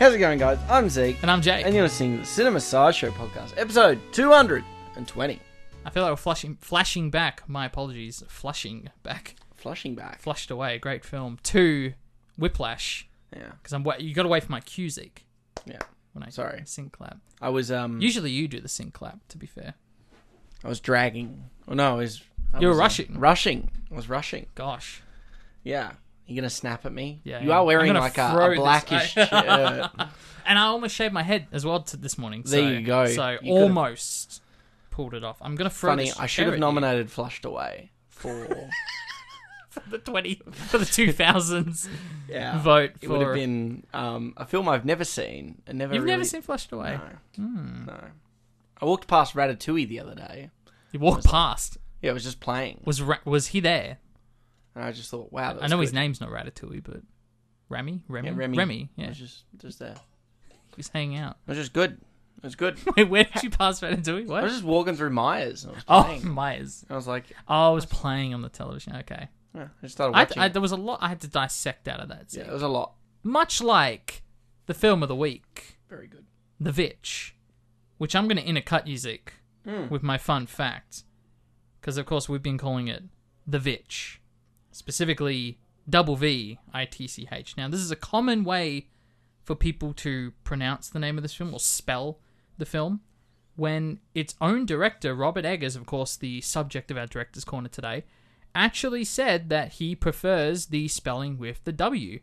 [0.00, 0.58] How's it going, guys?
[0.68, 1.66] I'm Zeke, And I'm Jake.
[1.66, 5.40] and you're listening to the Cinema Sideshow podcast, episode 220.
[5.84, 7.42] I feel like we're flashing, flashing back.
[7.46, 8.22] My apologies.
[8.26, 9.36] Flushing back.
[9.56, 10.20] Flushing back.
[10.22, 10.78] Flushed away.
[10.78, 11.38] Great film.
[11.42, 11.92] Two,
[12.38, 13.08] Whiplash.
[13.36, 13.86] Yeah, Because I'm.
[13.98, 15.26] You got away from my cue, Zeke.
[15.66, 15.78] yeah.
[16.14, 16.62] When I Sorry.
[16.64, 17.18] Sync clap.
[17.40, 19.18] I was um, Usually you do the sync clap.
[19.28, 19.74] To be fair.
[20.64, 21.44] I was dragging.
[21.68, 22.22] Oh no, I was.
[22.54, 23.18] I You were was, uh, rushing.
[23.20, 23.70] rushing.
[23.92, 24.46] I was rushing.
[24.56, 25.02] Gosh.
[25.62, 25.92] Yeah.
[26.30, 27.20] You gonna snap at me?
[27.24, 27.56] Yeah, You yeah.
[27.58, 29.90] are wearing like a, a this- blackish I- shirt.
[30.46, 32.42] And I almost shaved my head as well to this morning.
[32.46, 33.06] There so, you go.
[33.06, 34.42] So You almost
[34.90, 35.38] pulled it off.
[35.42, 36.60] I'm gonna throw Funny, this I should have at you.
[36.60, 38.48] nominated Flushed Away for.
[39.88, 41.88] the twenty for the two thousands
[42.28, 42.60] yeah.
[42.60, 46.14] vote It would have been um, a film I've never seen and never You've really.
[46.14, 46.98] never seen Flushed Away.
[47.38, 47.44] No.
[47.44, 47.84] Hmm.
[47.86, 48.00] No.
[48.80, 50.50] I walked past Ratatouille the other day.
[50.90, 51.78] You walked past.
[52.02, 52.80] Yeah, it was just playing.
[52.84, 53.98] Was Ra- was he there?
[54.74, 57.00] And I just thought, wow, I was know his name's not Ratatouille, but
[57.68, 58.58] Remy, Remy, Yeah, Remy.
[58.58, 58.90] Remy.
[58.96, 59.94] It Yeah, was just, just there.
[60.76, 61.36] he's hanging out.
[61.46, 61.92] It was just good.
[62.38, 62.78] It was good.
[62.96, 64.26] Wait, where did you pass Ratatouille?
[64.26, 64.40] What?
[64.40, 65.66] I was just walking through Myers.
[65.66, 66.28] I was Oh.
[66.28, 66.84] Myers.
[66.88, 68.96] I was like, Oh, I was playing on the television.
[68.96, 70.38] Okay, yeah, I just started I, watching.
[70.42, 70.52] I, it.
[70.54, 72.26] there was a lot I had to dissect out of that.
[72.32, 72.94] yeah, it was a lot.
[73.22, 74.22] Much like
[74.66, 76.24] the film of the week, Very good.
[76.58, 77.34] The Vitch,
[77.98, 79.34] which I'm going to intercut you, Zeke,
[79.66, 79.88] Hmm.
[79.88, 81.02] with my fun fact,
[81.80, 83.02] because of course we've been calling it
[83.46, 84.19] The Vitch,
[84.72, 87.56] specifically double V I T C H.
[87.56, 88.88] Now, this is a common way
[89.42, 92.18] for people to pronounce the name of this film or spell
[92.58, 93.00] the film.
[93.56, 98.04] When its own director, Robert Eggers, of course, the subject of our director's corner today,
[98.54, 102.20] actually said that he prefers the spelling with the W,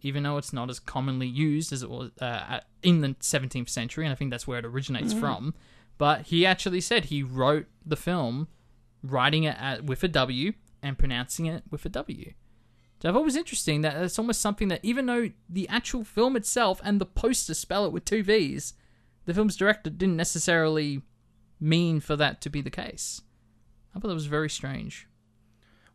[0.00, 4.04] even though it's not as commonly used as it was uh, in the 17th century,
[4.04, 5.54] and I think that's where it originates from.
[5.98, 8.48] But he actually said he wrote the film
[9.02, 10.52] writing it at, with a W
[10.82, 12.32] and pronouncing it with a W.
[13.02, 16.04] So I thought it was interesting that it's almost something that even though the actual
[16.04, 18.74] film itself and the poster spell it with two V's,
[19.24, 21.02] the film's director didn't necessarily
[21.58, 23.22] mean for that to be the case.
[23.94, 25.06] I thought that was very strange.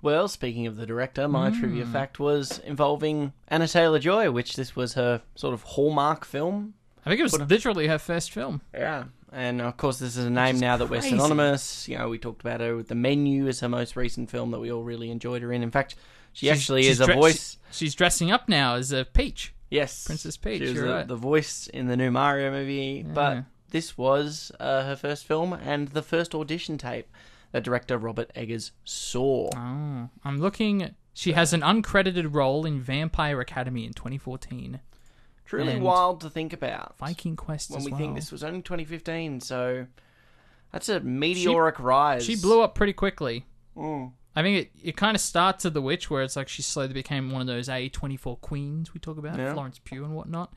[0.01, 1.59] Well, speaking of the director, my Hmm.
[1.59, 6.75] trivia fact was involving Anya Taylor Joy, which this was her sort of hallmark film.
[7.05, 8.61] I think it was literally her first film.
[8.73, 9.05] Yeah.
[9.35, 11.87] And of course, this is a name is now that we're synonymous.
[11.89, 14.59] You know, we talked about her with The Menu as her most recent film that
[14.59, 15.61] we all really enjoyed her in.
[15.61, 15.95] In fact,
[16.33, 17.57] she She's- actually she's is a voice.
[17.71, 19.53] she- she's dressing up now as a peach.
[19.69, 21.07] Yes, Princess Peach, She was the, right.
[21.07, 23.13] the voice in the new Mario movie, Yeah.
[23.13, 27.09] but this was uh, her first film and the first audition tape
[27.51, 29.49] that director Robert Eggers saw.
[29.55, 30.93] Oh, I'm looking.
[31.13, 34.79] She has an uncredited role in Vampire Academy in 2014.
[35.45, 37.99] Truly and wild to think about Viking Quest when we well.
[37.99, 39.41] think this was only 2015.
[39.41, 39.85] So
[40.71, 42.25] that's a meteoric rise.
[42.25, 43.45] She blew up pretty quickly.
[43.77, 44.11] Mm.
[44.35, 46.93] I think it, it kind of starts at The Witch, where it's like she slowly
[46.93, 49.53] became one of those A24 queens we talk about, Yeah.
[49.53, 50.51] Florence Pugh and whatnot.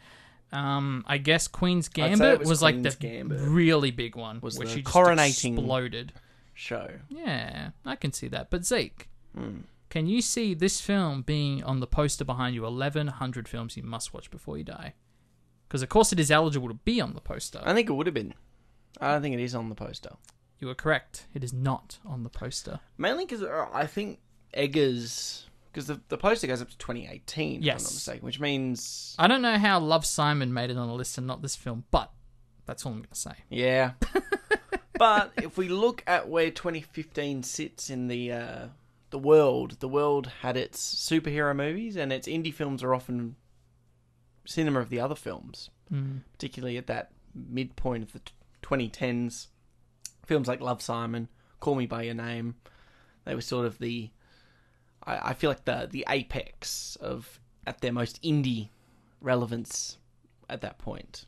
[0.50, 3.38] Um, I guess Queen's Gambit it was, was like the Gambit.
[3.40, 6.12] really big one, Was where the she just coronating- exploded.
[6.54, 6.90] Show.
[7.08, 8.50] Yeah, I can see that.
[8.50, 9.58] But Zeke, Hmm.
[9.90, 12.62] Can you see this film being on the poster behind you?
[12.62, 14.94] 1100 films you must watch before you die.
[15.68, 17.60] Because of course it is eligible to be on the poster.
[17.62, 18.34] I think it would have been.
[19.00, 20.10] I don't think it is on the poster.
[20.58, 21.26] You are correct.
[21.34, 22.80] It is not on the poster.
[22.96, 24.18] Mainly because I think
[24.54, 25.44] Eggers.
[25.70, 27.82] Because the, the poster goes up to 2018, if I'm Yes.
[27.84, 29.14] not mistaken, which means.
[29.18, 31.84] I don't know how Love Simon made it on the list and not this film,
[31.90, 32.10] but
[32.66, 33.32] that's all I'm going to say.
[33.50, 33.92] Yeah.
[34.98, 38.66] but if we look at where 2015 sits in the uh,
[39.10, 43.36] the world, the world had its superhero movies, and its indie films are often
[44.44, 46.20] cinema of the other films, Mm.
[46.32, 48.32] particularly at that midpoint of the t-
[48.62, 49.48] 2010s.
[50.26, 51.28] Films like Love Simon,
[51.60, 52.56] Call Me by Your Name,
[53.24, 54.10] they were sort of the.
[55.04, 58.68] I, I feel like the the apex of at their most indie
[59.20, 59.96] relevance
[60.48, 61.24] at that point.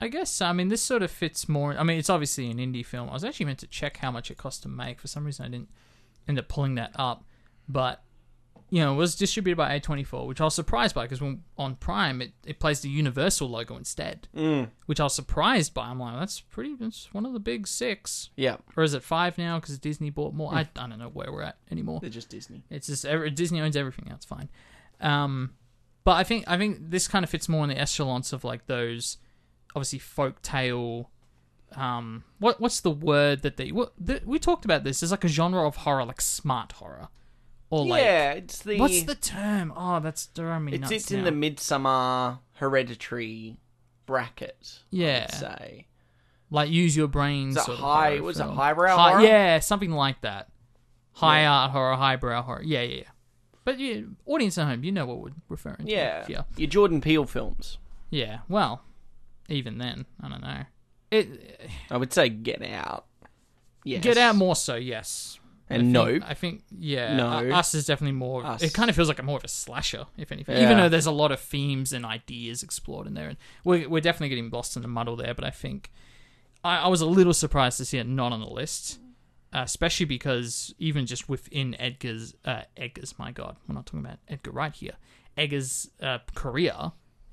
[0.00, 1.76] I guess, I mean, this sort of fits more.
[1.76, 3.10] I mean, it's obviously an indie film.
[3.10, 4.98] I was actually meant to check how much it cost to make.
[4.98, 5.68] For some reason, I didn't
[6.30, 7.24] end up pulling that up.
[7.68, 8.02] But,
[8.70, 11.76] you know, it was distributed by A24, which I was surprised by because when on
[11.76, 14.70] Prime, it, it plays the Universal logo instead, Mm.
[14.86, 15.86] which I was surprised by.
[15.88, 18.30] I'm like, that's pretty, that's one of the big six.
[18.36, 20.52] Yeah, Or is it five now because Disney bought more?
[20.54, 22.00] I, I don't know where we're at anymore.
[22.00, 22.64] they're just Disney.
[22.70, 24.06] It's just every, Disney owns everything.
[24.08, 24.48] That's fine.
[25.00, 25.54] Um,
[26.04, 28.66] but I think I think this kind of fits more in the echelons of like
[28.66, 29.18] those,
[29.76, 31.10] obviously folk tale.
[31.76, 35.00] Um, what what's the word that they what the, we talked about this?
[35.00, 37.08] There's like a genre of horror, like smart horror,
[37.70, 39.72] or like yeah, it's the what's the term?
[39.76, 43.56] Oh, that's driving me it's nuts it's in the Midsommar hereditary
[44.06, 44.80] bracket.
[44.90, 45.26] Yeah.
[45.28, 45.86] I'd say
[46.50, 47.54] like use your brains.
[47.56, 49.22] Sort of high- horror was a highbrow High- horror?
[49.22, 50.48] Yeah, something like that.
[51.12, 51.52] High Yeah.
[51.52, 52.62] art horror, highbrow horror.
[52.64, 53.04] Yeah, yeah, yeah.
[53.64, 55.92] But yeah, audience at home, you know what we're referring to.
[55.92, 56.42] yeah, Yeah.
[56.56, 57.78] your Jordan Peele films.
[58.10, 58.38] Yeah.
[58.48, 58.82] Well,
[59.48, 60.64] even then, I don't know.
[61.10, 61.60] It
[61.90, 63.06] I would say Get Out.
[63.84, 64.02] Yes.
[64.02, 65.38] Get Out more so, yes.
[65.68, 66.30] And I think, Nope.
[66.30, 67.16] I think yeah.
[67.16, 67.40] No.
[67.42, 68.44] U- Us is definitely more.
[68.44, 68.62] Us.
[68.62, 70.56] It kind of feels like a more of a slasher, if anything.
[70.56, 70.64] Yeah.
[70.64, 74.00] Even though there's a lot of themes and ideas explored in there, and we're we're
[74.00, 75.32] definitely getting lost in the muddle there.
[75.32, 75.92] But I think
[76.64, 78.98] I, I was a little surprised to see it not on the list,
[79.52, 84.18] uh, especially because even just within Edgar's uh, Edgar's, my God, we're not talking about
[84.28, 84.94] Edgar Wright here.
[85.36, 86.74] Edgar's uh, career,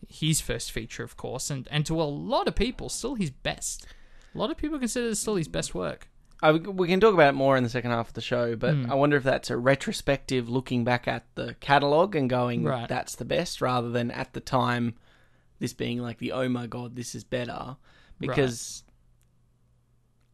[0.07, 3.85] his first feature, of course, and and to a lot of people, still his best.
[4.33, 6.09] A lot of people consider it still his best work.
[6.43, 8.75] I, we can talk about it more in the second half of the show, but
[8.75, 8.91] Hmm.
[8.91, 12.87] I wonder if that's a retrospective looking back at the catalogue and going, Right.
[12.87, 14.93] that's the best, rather than at the time
[15.59, 17.77] this being like the, oh my god, this is better.
[18.19, 18.83] Because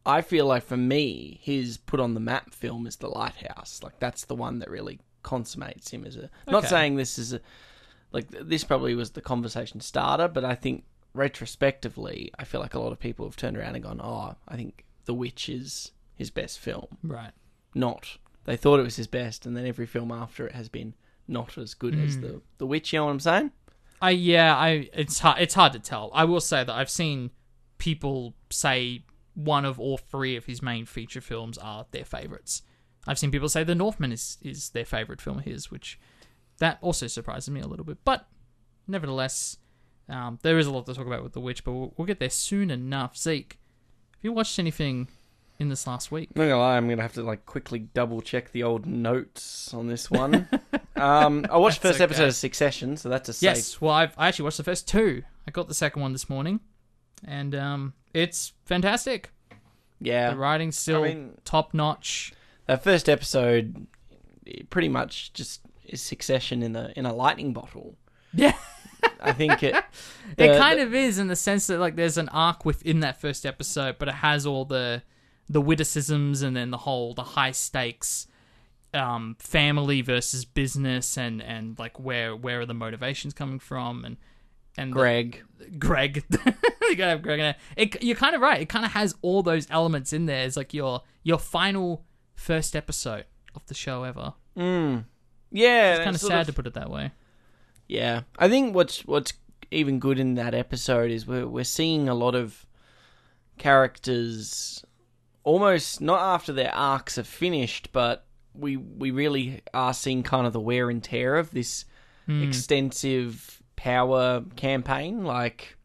[0.04, 3.80] I feel like for me, his put on the map film is The Lighthouse.
[3.82, 6.28] Like, that's the one that really consummates him as a.
[6.46, 7.40] Not saying this is a.
[8.14, 12.78] Like, this probably was the conversation starter, but I think retrospectively, I feel like a
[12.80, 16.30] lot of people have turned around and gone, oh, I think The Witch is his
[16.30, 17.32] best film Right.
[17.74, 18.16] not.
[18.44, 20.94] They thought it was his best, and then every film after it has been
[21.26, 22.20] not as good as Hmm.
[22.20, 22.92] the the Witch.
[22.92, 23.50] You know what I'm saying?
[24.02, 26.10] I yeah, I it's hard it's hard to tell.
[26.14, 27.30] I will say that I've seen
[27.78, 32.62] people say one of all three of his main feature films are their favorites.
[33.06, 35.98] I've seen people say The Northman is is their favorite film of his, which
[36.58, 37.98] that also surprises me a little bit.
[38.04, 38.26] But
[38.86, 39.58] nevertheless,
[40.08, 42.20] um, there is a lot to talk about with The Witch, but we'll, we'll get
[42.20, 43.16] there soon enough.
[43.16, 43.58] Zeke,
[44.12, 45.08] have you watched anything
[45.58, 46.30] in this last week?
[46.34, 49.72] I'm not gonna lie, I'm gonna have to like quickly double check the old notes
[49.72, 50.48] on this one.
[50.96, 52.28] um, I watched the first episode okay.
[52.28, 53.42] of Succession, so that's a safe.
[53.42, 55.22] Yes, well, I've I actually watched the first two.
[55.46, 56.60] I got the second one this morning,
[57.24, 59.30] and um, it's fantastic.
[60.00, 62.32] Yeah, the writing's still I mean- top notch.
[62.66, 63.86] that first episode
[64.68, 67.96] pretty much just is Succession in a in a lightning bottle.
[68.32, 68.54] Yeah,
[69.20, 69.74] I think it.
[70.36, 73.20] it the- kind of is in the sense that like there's an arc within that
[73.20, 75.02] first episode, but it has all the
[75.48, 78.26] the witticisms and then the whole the high stakes
[78.94, 84.16] um, family versus business and and like where where are the motivations coming from and
[84.76, 85.42] and the- Greg.
[85.78, 86.24] Greg.
[86.82, 87.56] you gotta have Greg in it.
[87.76, 88.02] it.
[88.02, 88.60] You're kind of right.
[88.60, 90.44] It kind of has all those elements in there.
[90.46, 92.04] It's like your your final
[92.34, 94.34] first episode of the show ever.
[94.56, 95.04] Mm.
[95.54, 97.12] Yeah, It's kind of sad to put it that way.
[97.86, 99.32] Yeah, I think what's what's
[99.70, 102.66] even good in that episode is we're we're seeing a lot of
[103.56, 104.84] characters
[105.44, 110.52] almost not after their arcs are finished, but we we really are seeing kind of
[110.52, 111.84] the wear and tear of this
[112.26, 112.42] hmm.
[112.42, 115.24] extensive power campaign.
[115.24, 115.76] Like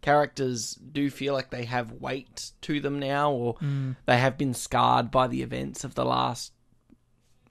[0.00, 3.92] characters do feel like they have weight to them now, or hmm.
[4.06, 6.52] they have been scarred by the events of the last,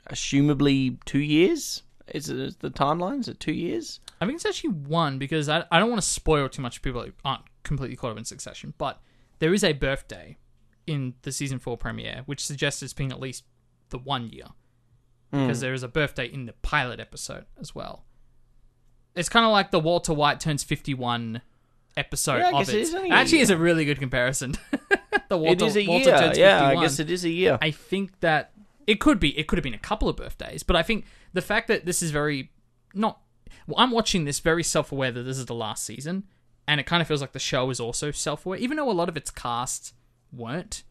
[0.09, 1.83] assumably two years.
[2.13, 3.19] Is it is the timeline?
[3.19, 4.00] Is it two years?
[4.19, 6.81] I think it's actually one because I, I don't want to spoil too much for
[6.81, 9.00] people who aren't completely caught up in Succession, but
[9.39, 10.38] there is a birthday
[10.88, 13.44] in the season four premiere, which suggests it's been at least
[13.89, 14.45] the one year
[15.31, 15.61] because hmm.
[15.61, 18.06] there is a birthday in the pilot episode as well.
[19.15, 21.41] It's kind of like the Walter White turns fifty one
[21.97, 22.75] episode Yeah, of it.
[22.75, 24.56] it is actually, is a really good comparison.
[25.29, 26.17] the Walter, it is a Walter year.
[26.17, 26.77] turns Yeah, 51.
[26.77, 27.57] I guess it is a year.
[27.61, 28.51] I think that
[28.89, 29.37] it could be.
[29.37, 32.02] It could have been a couple of birthdays, but I think the fact that this
[32.02, 32.49] is very
[32.95, 33.21] not.
[33.68, 36.23] Well, I'm watching this very self-aware that this is the last season,
[36.68, 39.07] and it kind of feels like the show is also self-aware, even though a lot
[39.07, 39.94] of its cast
[40.33, 40.83] weren't.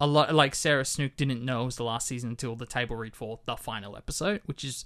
[0.00, 2.96] A lot like Sarah Snook didn't know it was the last season until the table
[2.96, 4.84] read for the final episode, which is,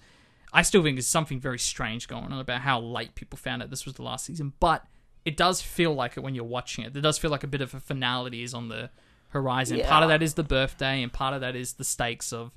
[0.53, 3.71] I still think is something very strange going on about how late people found out
[3.71, 4.53] this was the last season.
[4.61, 4.85] But
[5.25, 6.97] it does feel like it when you're watching it.
[6.97, 8.91] It does feel like a bit of a finality is on the
[9.41, 9.81] horizon.
[9.81, 12.53] Part of that is the birthday, and part of that is the stakes of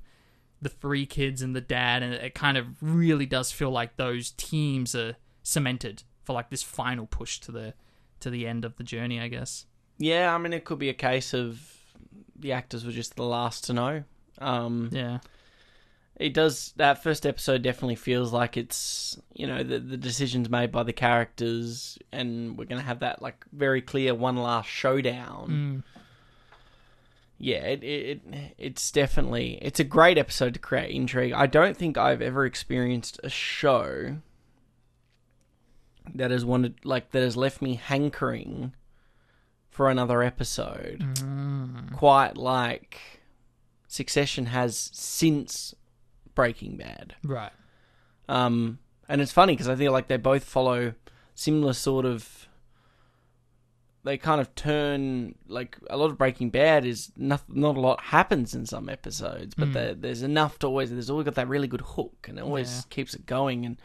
[0.61, 4.31] the three kids and the dad, and it kind of really does feel like those
[4.31, 7.73] teams are cemented for like this final push to the
[8.19, 9.65] to the end of the journey, I guess.
[9.97, 11.61] Yeah, I mean, it could be a case of
[12.35, 14.03] the actors were just the last to know.
[14.39, 15.19] Um, Yeah.
[16.15, 16.73] It does.
[16.75, 20.91] That first episode definitely feels like it's you know the the decisions made by the
[20.91, 25.83] characters, and we're gonna have that like very clear one last showdown.
[25.95, 25.98] Mm.
[27.39, 31.31] Yeah, it, it it it's definitely it's a great episode to create intrigue.
[31.33, 34.17] I don't think I've ever experienced a show
[36.13, 38.73] that has wanted like that has left me hankering
[39.69, 40.99] for another episode.
[40.99, 41.93] Mm.
[41.93, 42.99] Quite like
[43.87, 45.73] Succession has since
[46.35, 47.15] Breaking Bad.
[47.23, 47.53] Right.
[48.27, 50.93] Um, and it's funny because I feel like they both follow
[51.35, 52.48] similar sort of.
[54.03, 57.99] They kind of turn like a lot of Breaking Bad is not not a lot
[57.99, 59.73] happens in some episodes, but Mm.
[59.73, 62.69] there, there's enough to always there's always got that really good hook and it always
[62.69, 62.81] Yeah.
[62.89, 63.77] keeps it going and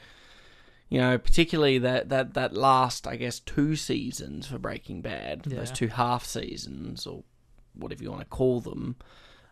[0.91, 5.71] You know, particularly that, that, that last, I guess, two seasons for Breaking Bad, those
[5.73, 7.25] two half seasons, or
[7.73, 8.95] whatever you want to call them,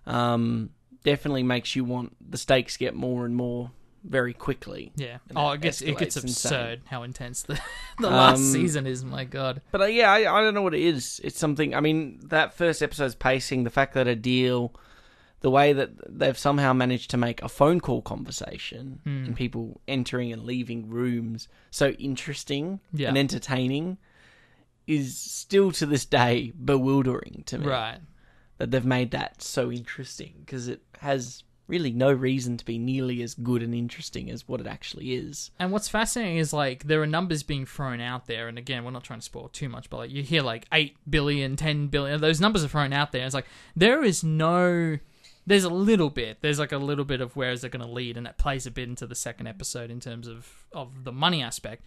[0.06, 0.70] um,
[1.02, 3.72] definitely makes you want the stakes get more and more
[4.04, 4.92] very quickly.
[4.96, 5.18] Yeah.
[5.36, 6.52] Oh, it gets it gets escalates insane.
[6.52, 7.60] absurd how intense the
[8.00, 9.04] the last Um, season is.
[9.04, 9.60] My God.
[9.70, 11.20] But uh, yeah, I, I don't know what it is.
[11.24, 11.74] It's something.
[11.74, 14.74] I mean, that first episode's pacing, the fact that a deal,
[15.40, 19.24] the way that they've somehow managed to make a phone call conversation Hmm.
[19.26, 23.08] and people entering and leaving rooms so interesting Yeah.
[23.08, 23.98] and entertaining
[24.86, 27.66] is still to this day bewildering to me.
[27.66, 27.98] Right.
[28.58, 33.22] That they've made that so interesting because it has really no reason to be nearly
[33.22, 35.50] as good and interesting as what it actually is.
[35.58, 38.90] And what's fascinating is like there are numbers being thrown out there, and again, we're
[38.90, 42.20] not trying to spoil too much, but like you hear like 8 billion, 10 billion,
[42.20, 43.24] those numbers are thrown out there.
[43.24, 44.98] It's like there is no
[45.46, 46.38] there's a little bit.
[46.42, 48.66] There's like a little bit of where is it going to lead, and that plays
[48.66, 51.84] a bit into the second episode in terms of of the money aspect.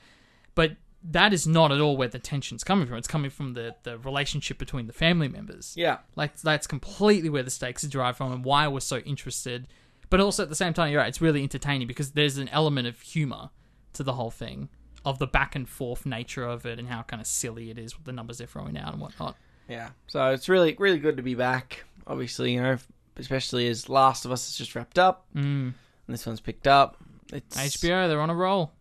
[0.55, 0.77] But
[1.11, 2.97] that is not at all where the tension's coming from.
[2.97, 5.73] It's coming from the the relationship between the family members.
[5.77, 5.97] Yeah.
[6.15, 9.67] Like that's completely where the stakes are derived from and why we're so interested.
[10.09, 12.87] But also at the same time, you're right, it's really entertaining because there's an element
[12.87, 13.49] of humor
[13.93, 14.69] to the whole thing,
[15.03, 17.95] of the back and forth nature of it and how kind of silly it is
[17.95, 19.35] with the numbers they're throwing out and whatnot.
[19.67, 19.89] Yeah.
[20.07, 21.85] So it's really, really good to be back.
[22.07, 22.77] Obviously, you know,
[23.17, 25.73] especially as Last of Us has just wrapped up Mm.
[25.73, 25.73] and
[26.07, 26.97] this one's picked up.
[27.33, 28.73] It's HBO, they're on a roll.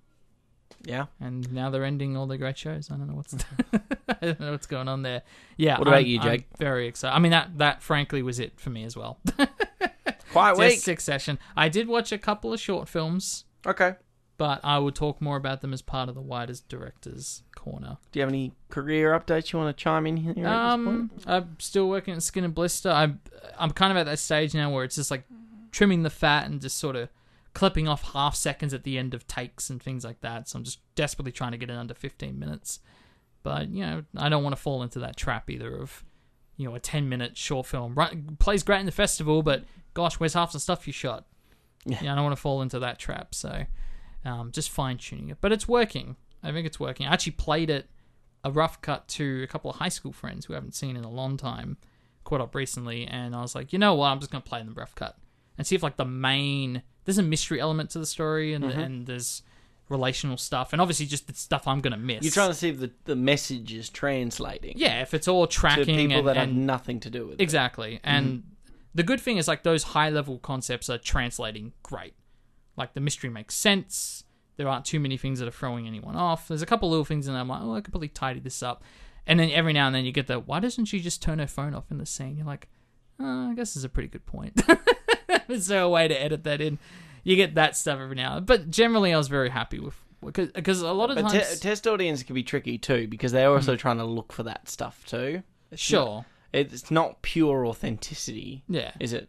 [0.84, 1.06] Yeah.
[1.20, 2.90] And now they're ending all the great shows.
[2.90, 3.34] I don't know what's
[4.08, 5.22] I don't know what's going on there.
[5.56, 5.78] Yeah.
[5.78, 6.46] What about I'm- you, I'm Jake?
[6.58, 7.14] very excited.
[7.14, 9.18] I mean that that frankly was it for me as well.
[10.32, 10.78] Quiet Just week.
[10.80, 11.38] Succession.
[11.56, 13.44] I did watch a couple of short films.
[13.66, 13.94] Okay.
[14.36, 17.96] but I will talk more about them as part of the wider directors corner.
[18.12, 21.10] Do you have any career updates you want to chime in here at this Um?
[21.26, 22.90] I'm still working at Skin and Blister.
[22.90, 23.20] I'm
[23.58, 25.24] I'm kind of at that stage now where it's just like
[25.70, 27.08] trimming the fat and just sort of
[27.54, 30.48] clipping off half seconds at the end of takes and things like that.
[30.48, 32.80] So I'm just desperately trying to get it under 15 minutes.
[33.42, 36.04] But you know, I don't want to fall into that trap either of
[36.56, 40.14] you know a 10 minute short film Run, plays great in the festival, but gosh,
[40.14, 41.26] where's half the stuff you shot?
[41.84, 42.00] Yeah.
[42.00, 43.34] I don't want to fall into that trap.
[43.34, 43.64] So
[44.24, 46.16] um, just fine tuning it, but it's working.
[46.42, 47.06] I think it's working.
[47.06, 47.88] I actually played it
[48.42, 51.04] a rough cut to a couple of high school friends who I haven't seen in
[51.04, 51.78] a long time,
[52.24, 54.66] caught up recently, and I was like, you know what, I'm just gonna play in
[54.66, 55.16] the rough cut
[55.56, 58.78] and see if like the main there's a mystery element to the story and mm-hmm.
[58.78, 59.42] and there's
[59.90, 62.22] relational stuff and obviously just the stuff I'm gonna miss.
[62.22, 65.52] You're trying to see if the, the message is translating yeah, if it's all to
[65.52, 67.42] tracking people and, that have nothing to do with it.
[67.42, 67.96] Exactly.
[67.96, 68.08] Mm-hmm.
[68.08, 68.42] And
[68.94, 72.14] the good thing is like those high level concepts are translating great.
[72.76, 74.24] Like the mystery makes sense.
[74.56, 76.48] There aren't too many things that are throwing anyone off.
[76.48, 78.82] There's a couple little things and I'm like, oh, I could probably tidy this up.
[79.26, 81.46] And then every now and then you get the why doesn't she just turn her
[81.46, 82.36] phone off in the scene?
[82.36, 82.68] You're like,
[83.18, 84.60] oh, I guess is a pretty good point.
[85.48, 86.78] is there a way to edit that in?
[87.22, 88.36] You get that stuff every now.
[88.36, 91.60] and But generally, I was very happy with because a lot of But times, te-
[91.60, 93.78] test audience can be tricky too because they're also mm.
[93.78, 95.42] trying to look for that stuff too.
[95.70, 98.92] It's sure, not- it's not pure authenticity, yeah.
[99.00, 99.28] is it?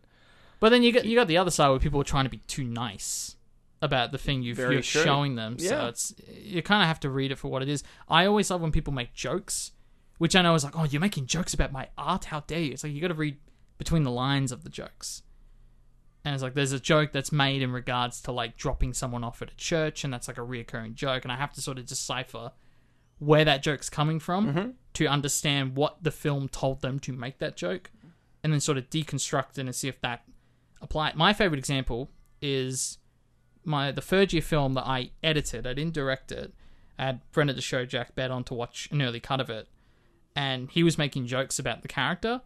[0.60, 2.38] But then you got you got the other side where people are trying to be
[2.48, 3.36] too nice
[3.82, 4.82] about the thing you've, you're true.
[4.82, 5.60] showing them.
[5.60, 7.84] So it's you kind of have to read it for what it is.
[8.08, 9.72] I always love when people make jokes,
[10.18, 12.25] which I know is like, oh, you're making jokes about my art.
[12.25, 12.72] How dare you?
[12.72, 13.38] It's like you got to read
[13.78, 15.22] between the lines of the jokes.
[16.25, 19.44] And it's like there's a joke that's made in regards to like dropping someone off
[19.44, 21.86] at a church, and that's like a reoccurring joke, and I have to sort of
[21.86, 22.51] decipher
[23.20, 24.70] where that joke's coming from mm-hmm.
[24.94, 27.91] to understand what the film told them to make that joke,
[28.44, 30.24] and then sort of deconstruct it and see if that
[30.82, 31.13] apply.
[31.15, 32.10] My favorite example
[32.41, 32.98] is
[33.63, 35.67] my the third year film that I edited.
[35.67, 36.55] I didn't direct it.
[36.98, 39.51] I had friend at the show Jack Bet on to watch an early cut of
[39.51, 39.67] it,
[40.36, 42.41] and he was making jokes about the character,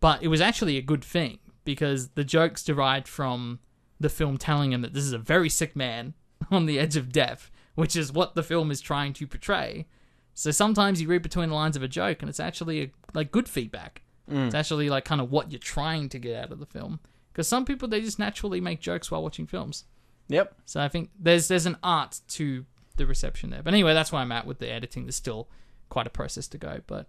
[0.00, 3.60] but it was actually a good thing because the jokes derived from
[4.00, 6.14] the film telling him that this is a very sick man
[6.50, 9.86] on the edge of death, which is what the film is trying to portray.
[10.34, 13.30] So sometimes you read between the lines of a joke, and it's actually a, like
[13.30, 14.02] good feedback.
[14.30, 14.46] Mm.
[14.46, 17.00] It's actually like kind of what you're trying to get out of the film.
[17.32, 19.84] Because some people they just naturally make jokes while watching films.
[20.28, 20.54] Yep.
[20.64, 22.64] So I think there's there's an art to
[22.96, 23.62] the reception there.
[23.62, 25.04] But anyway, that's where I'm at with the editing.
[25.04, 25.48] There's still
[25.88, 27.06] quite a process to go, but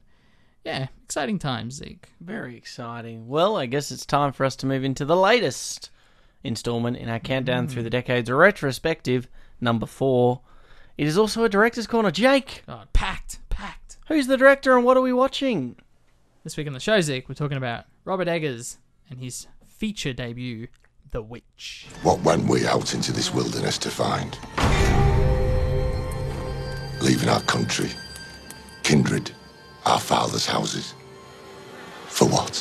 [0.64, 2.10] yeah, exciting times, Zeke.
[2.22, 3.28] Very exciting.
[3.28, 5.90] Well, I guess it's time for us to move into the latest
[6.44, 7.94] installment in our countdown through the hmm.
[7.94, 9.28] decades retrospective,
[9.60, 10.42] number four.
[10.98, 12.12] It is also a director's corner.
[12.12, 13.98] Jake, God, packed, packed.
[14.08, 15.76] who's the director and what are we watching?
[16.44, 18.78] This week on the show, Zeke, we're talking about Robert Eggers
[19.10, 20.68] and his feature debut,
[21.12, 21.88] The Witch.
[22.04, 24.38] What went we out into this wilderness to find?
[27.02, 27.90] Leaving our country,
[28.84, 29.32] kindred,
[29.86, 30.94] our fathers' houses.
[32.08, 32.56] For what?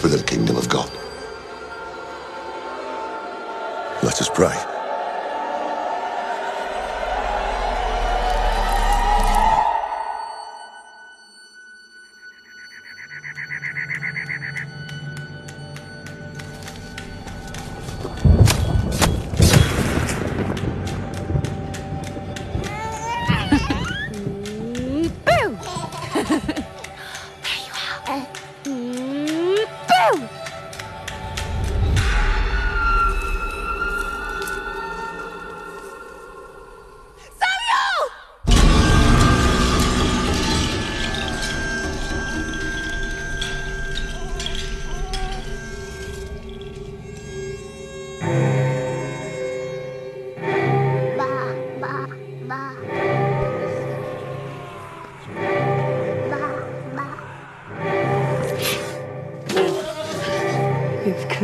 [0.00, 0.90] For the kingdom of God.
[4.02, 4.69] Let us pray.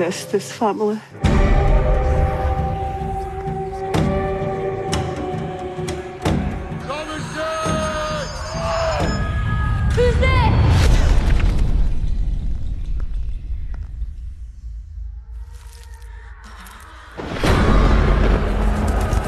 [0.07, 1.01] You've this family.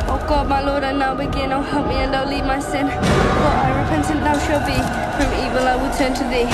[0.07, 1.53] Oh God, my Lord, I now begin.
[1.53, 2.87] Oh, help me and don't leave my sin.
[2.87, 4.79] For I repentant thou shalt be.
[5.19, 6.47] From evil I will turn to thee.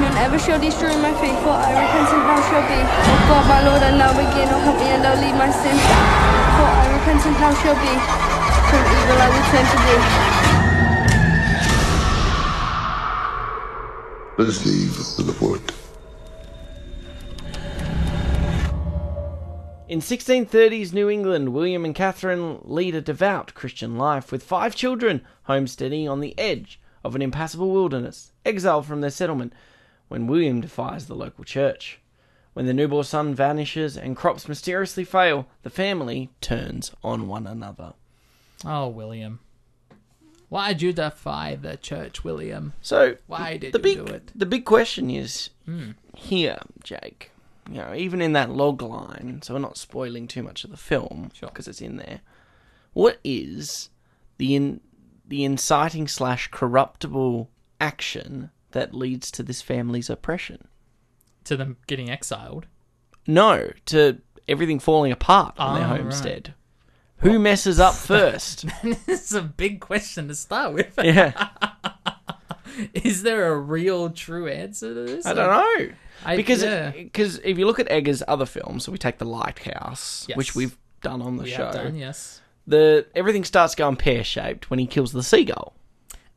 [0.00, 1.36] None ever shall destroy my faith.
[1.44, 2.80] For I repentant thou shalt be.
[2.80, 4.48] Oh God, my Lord, I now begin.
[4.48, 5.76] Oh, help me and don't leave my sin.
[6.56, 7.92] For I repentant thou shalt be.
[8.70, 10.02] From evil I will turn to thee.
[14.38, 15.62] There's the evil of the wood.
[19.88, 25.22] In 1630s New England, William and Catherine lead a devout Christian life with five children,
[25.44, 29.52] homesteading on the edge of an impassable wilderness, exiled from their settlement
[30.08, 32.00] when William defies the local church.
[32.52, 37.94] When the newborn son vanishes and crops mysteriously fail, the family turns on one another.
[38.64, 39.40] Oh, William.
[40.48, 42.72] Why did you defy the church, William?
[42.80, 44.32] So, Why did the you big, do it?
[44.34, 45.92] The big question is hmm.
[46.14, 47.30] here, Jake.
[47.70, 50.76] You know, even in that log line, so we're not spoiling too much of the
[50.76, 51.48] film Sure.
[51.48, 52.20] because it's in there.
[52.92, 53.90] What is
[54.38, 54.80] the in,
[55.26, 60.68] the inciting slash corruptible action that leads to this family's oppression?
[61.44, 62.66] To them getting exiled.
[63.26, 66.00] No, to everything falling apart on their Oh, right.
[66.00, 66.54] homestead.
[67.18, 68.66] Who messes up first?
[68.82, 70.94] this is a big question to start with.
[71.02, 71.48] yeah,
[72.92, 75.24] Is there a real true answer to this?
[75.24, 75.94] I don't know.
[76.24, 76.90] I- because yeah.
[76.90, 80.36] because if you look at Eggers' other films, so we take The Lighthouse, Yes.
[80.36, 81.72] which we've done on the We show.
[81.72, 82.40] done, yes.
[82.66, 85.74] The everything starts going pear shaped when he kills the seagull,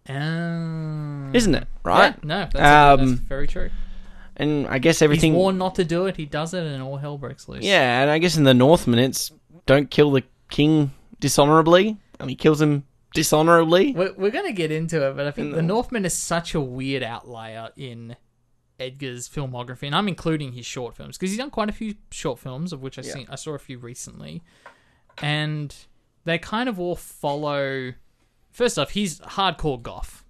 [0.07, 1.67] Um, isn't it?
[1.83, 2.13] Right?
[2.15, 3.69] Yeah, no, that's, Um, that's very true.
[4.35, 5.33] And I guess everything.
[5.33, 6.15] He's warned not to do it.
[6.17, 7.63] He does it, and all hell breaks loose.
[7.63, 9.31] Yeah, and I guess in the Northman, it's
[9.65, 13.91] don't kill the king dishonorably, and he kills him dishonorably.
[13.93, 16.61] We're, we're going to get into it, but I think The Northman is such a
[16.61, 18.15] weird outlier in
[18.79, 22.39] Edgar's filmography, and I'm including his short films because he's done quite a few short
[22.39, 24.41] films, of which I seen I saw a few recently,
[25.21, 25.75] and
[26.25, 27.93] they kind of all follow.
[28.51, 30.23] First off, he's hardcore goth.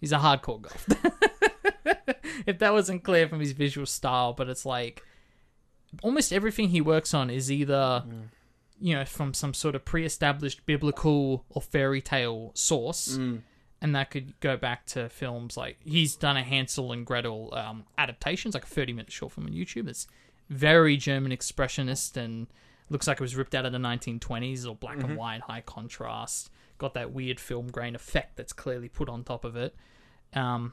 [0.00, 0.86] He's a hardcore goth.
[2.46, 5.02] if that wasn't clear from his visual style, but it's like
[6.02, 8.04] almost everything he works on is either
[8.80, 13.16] you know from some sort of pre-established biblical or fairy tale source
[13.80, 17.84] and that could go back to films like he's done a hansel and gretel um,
[17.96, 20.06] adaptations like a 30 minute short film on youtube it's
[20.50, 22.46] very german expressionist and
[22.88, 26.50] looks like it was ripped out of the 1920s or black and white high contrast
[26.78, 29.74] got that weird film grain effect that's clearly put on top of it
[30.34, 30.72] um,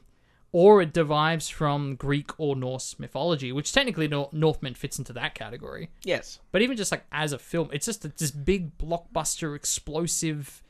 [0.54, 5.34] or it derives from Greek or Norse mythology, which technically Nor- Northman fits into that
[5.34, 5.90] category.
[6.04, 6.40] Yes.
[6.52, 10.62] But even just like as a film, it's just this big blockbuster, explosive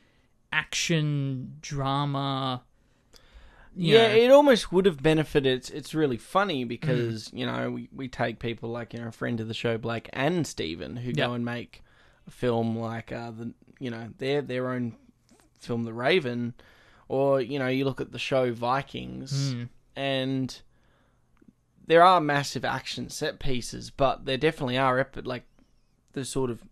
[0.50, 2.62] action drama.
[3.76, 4.14] Yeah, know.
[4.14, 5.56] it almost would have benefited.
[5.58, 7.38] It's, it's really funny because, Mm.
[7.38, 10.08] you know, we, we take people like, you know, a friend of the show, Blake
[10.12, 11.82] and Stephen, who go and make
[12.26, 14.94] a film like, uh, the you know, their, their own
[15.58, 16.54] film, The Raven,
[17.08, 19.68] or, you know, you look at the show Vikings, Mm.
[19.96, 20.60] and
[21.86, 25.44] there are massive action set pieces, but there definitely are, ep- like,
[26.12, 26.62] the sort of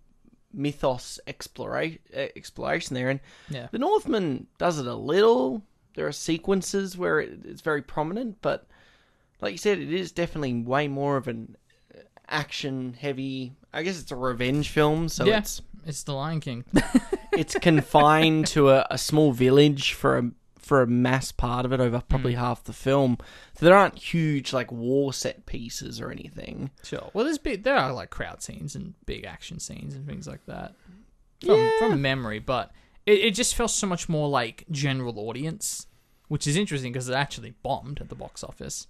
[0.55, 3.11] mythos exploration, exploration there.
[3.11, 3.69] And Yeah.
[3.73, 5.63] the Northman does it a little.
[5.95, 8.67] There are sequences where it, it's very prominent, but
[9.41, 11.57] like you said, it is definitely way more of an
[12.29, 13.53] action heavy.
[13.73, 16.65] I guess it's a revenge film, so yeah, it's it's The Lion King.
[17.33, 21.81] it's confined to a, a small village for a for a mass part of it
[21.81, 22.41] over probably hmm.
[22.41, 23.19] half the film.
[23.59, 26.71] So there aren't huge like war set pieces or anything.
[26.85, 27.11] sure.
[27.13, 30.47] Well, there's big, there are like crowd scenes and big action scenes and things like
[30.47, 30.75] that
[31.45, 32.71] from from memory, but
[33.07, 35.87] it, it just felt so much more like general audience,
[36.29, 38.87] which is interesting because it actually bombed at the box office.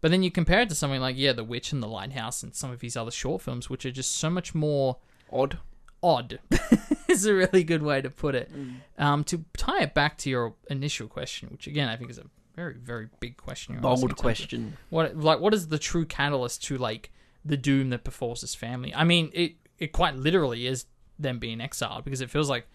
[0.00, 2.54] But then you compare it to something like yeah, The Witch and The Lighthouse and
[2.54, 4.96] some of his other short films, which are just so much more
[5.32, 5.58] Odd.
[6.02, 6.40] odd
[7.08, 8.50] is a really good way to put it.
[8.98, 12.24] Um, to tie it back to your initial question, which again I think is a
[12.56, 13.78] very very big question.
[13.80, 14.76] Bold question.
[14.88, 17.10] What like what is the true catalyst to like
[17.44, 18.94] the doom that befalls this family.
[18.94, 20.86] I mean, it it quite literally is
[21.18, 22.66] them being exiled because it feels like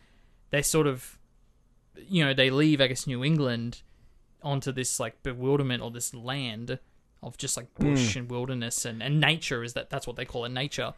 [0.49, 1.17] they sort of,
[2.07, 3.81] you know, they leave I guess New England
[4.43, 6.79] onto this like bewilderment or this land
[7.23, 7.93] of just like hmm.
[7.93, 10.93] bush and wilderness and, and nature is that that's what they call it nature.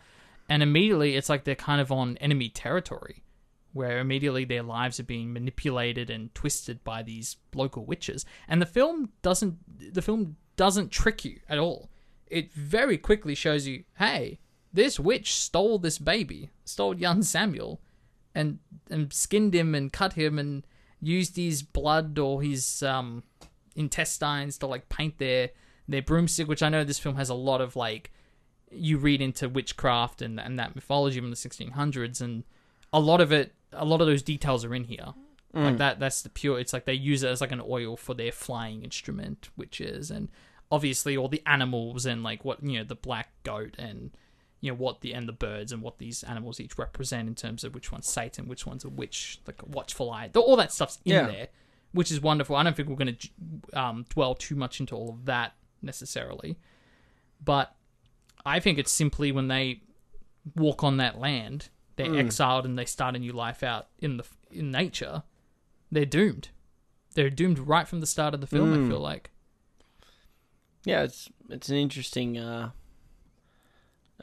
[0.50, 3.24] And immediately it's like they're kind of on enemy territory
[3.74, 8.26] where immediately their lives are being manipulated and twisted by these local witches.
[8.48, 11.90] And the film doesn't the film doesn't trick you at all.
[12.28, 14.40] It very quickly shows you hey
[14.74, 17.80] this witch stole this baby stole young samuel
[18.38, 20.66] and and skinned him and cut him and
[21.02, 23.24] used his blood or his um
[23.76, 25.50] intestines to like paint their
[25.88, 28.12] their broomstick which i know this film has a lot of like
[28.72, 32.44] you read into witchcraft and and that mythology from the 1600s and
[32.94, 35.14] a lot of it a lot of those details are in here.
[35.54, 38.14] Like that that's the pure it's like they use it as like an oil for
[38.14, 40.30] their flying instrument witches and
[40.70, 44.12] obviously all the animals and like what you know the black goat and
[44.62, 47.64] you know what the and the birds and what these animals each represent in terms
[47.64, 50.30] of which one's Satan, which one's a witch, like a watchful eye.
[50.36, 51.28] All that stuff's in Yeah.
[51.28, 51.48] there,
[51.92, 52.56] which is wonderful.
[52.56, 56.58] I don't think we're going to um, dwell too much into all of that necessarily,
[57.44, 57.76] but
[58.46, 59.82] I think it's simply when they
[60.56, 64.24] walk on that land, they're exiled and they start a new life out in the
[64.52, 65.24] in nature.
[65.92, 66.50] They're doomed.
[67.16, 68.74] They're doomed right from the start of the film.
[68.74, 69.32] I feel like.
[70.86, 72.72] Yeah, it's it's an interesting uh,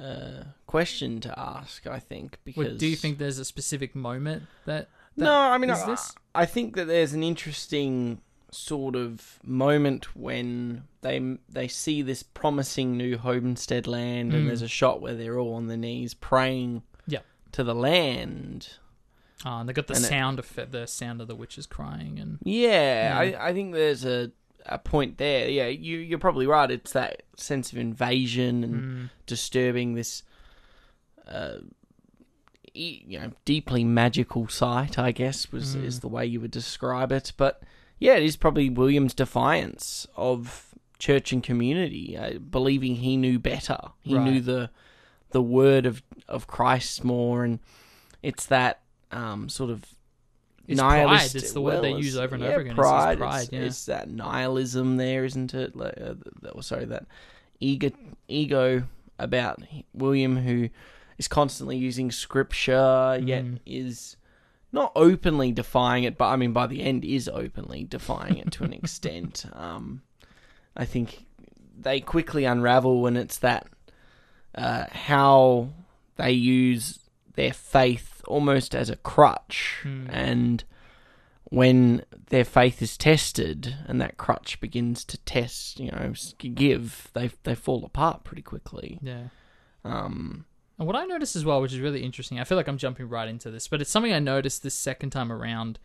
[0.01, 1.87] uh, question to ask.
[1.87, 4.89] I think because Wait, do you think there's a specific moment that?
[5.17, 6.13] that no, I mean, is I, this?
[6.35, 12.97] I think that there's an interesting sort of moment when they they see this promising
[12.97, 14.35] new homestead land, Mm.
[14.37, 17.21] and there's a shot where they're all on their knees praying Yeah.
[17.53, 18.69] to the land.
[19.47, 22.19] Oh, and they got the And it- sound of the sound of the witches crying
[22.19, 23.39] and Yeah, Yeah.
[23.39, 24.31] I, I think there's a,
[24.67, 25.49] a point there.
[25.49, 26.71] Yeah, you you're probably right.
[26.71, 29.11] It's that sense of invasion and Mm.
[29.27, 30.23] disturbing this,
[31.27, 31.59] uh,
[32.75, 34.99] e- you know, deeply magical sight.
[34.99, 35.85] I guess was Mm.
[35.85, 37.33] is the way you would describe it.
[37.37, 37.63] But
[37.99, 43.79] yeah, it is probably William's defiance of church and community, uh, believing he knew better.
[44.03, 44.25] He Right.
[44.25, 44.71] knew the
[45.31, 47.59] the word of of Christ more, and
[48.23, 49.85] it's that um, sort of
[50.67, 51.05] It's pride.
[51.07, 52.75] nihilist- It's the word they use over and yeah, over again.
[52.75, 53.19] Pride.
[53.19, 53.61] just pride, It's, yeah.
[53.61, 55.77] it's that nihilism there, isn't it?
[55.77, 57.07] Like, uh, sorry, that
[57.61, 57.91] ego,
[58.29, 58.85] ego
[59.19, 60.69] about William, who
[61.19, 63.59] is constantly using scripture, yet Mm.
[63.67, 64.17] is
[64.73, 68.65] not openly defying it, but I mean, by the end, is openly defying it to
[68.65, 69.45] an extent.
[69.53, 70.03] Um,
[70.77, 71.27] I think
[71.79, 73.67] they quickly unravel when it's that
[74.57, 75.69] uh, how
[76.17, 76.99] they use
[77.35, 80.07] their faith almost as a crutch, Hmm.
[80.11, 80.65] and
[81.51, 87.31] when their faith is tested and that crutch begins to test, you know, give, they
[87.45, 88.99] they fall apart pretty quickly.
[89.03, 89.29] yeah.
[89.85, 90.47] Um,
[90.79, 93.09] And what I noticed as well, which is really interesting, I feel like I'm jumping
[93.09, 95.79] right into this, but it's something I noticed this second time around,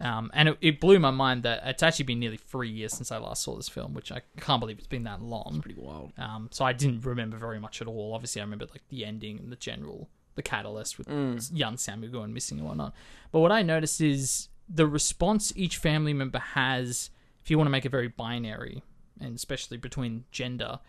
[0.00, 3.10] um, and it, it blew my mind that it's actually been nearly three years since
[3.12, 5.60] I last saw this film, which I can't believe it's been that long.
[5.62, 6.12] pretty wild.
[6.18, 8.12] Um, so I didn't remember very much at all.
[8.12, 11.08] Obviously, I remembered like the ending and the general, the catalyst with
[11.52, 12.94] young Samuel going missing and whatnot.
[13.32, 17.10] But what I noticed is the response each family member has,
[17.42, 18.82] if you want to make it very binary,
[19.20, 20.80] and especially between gender,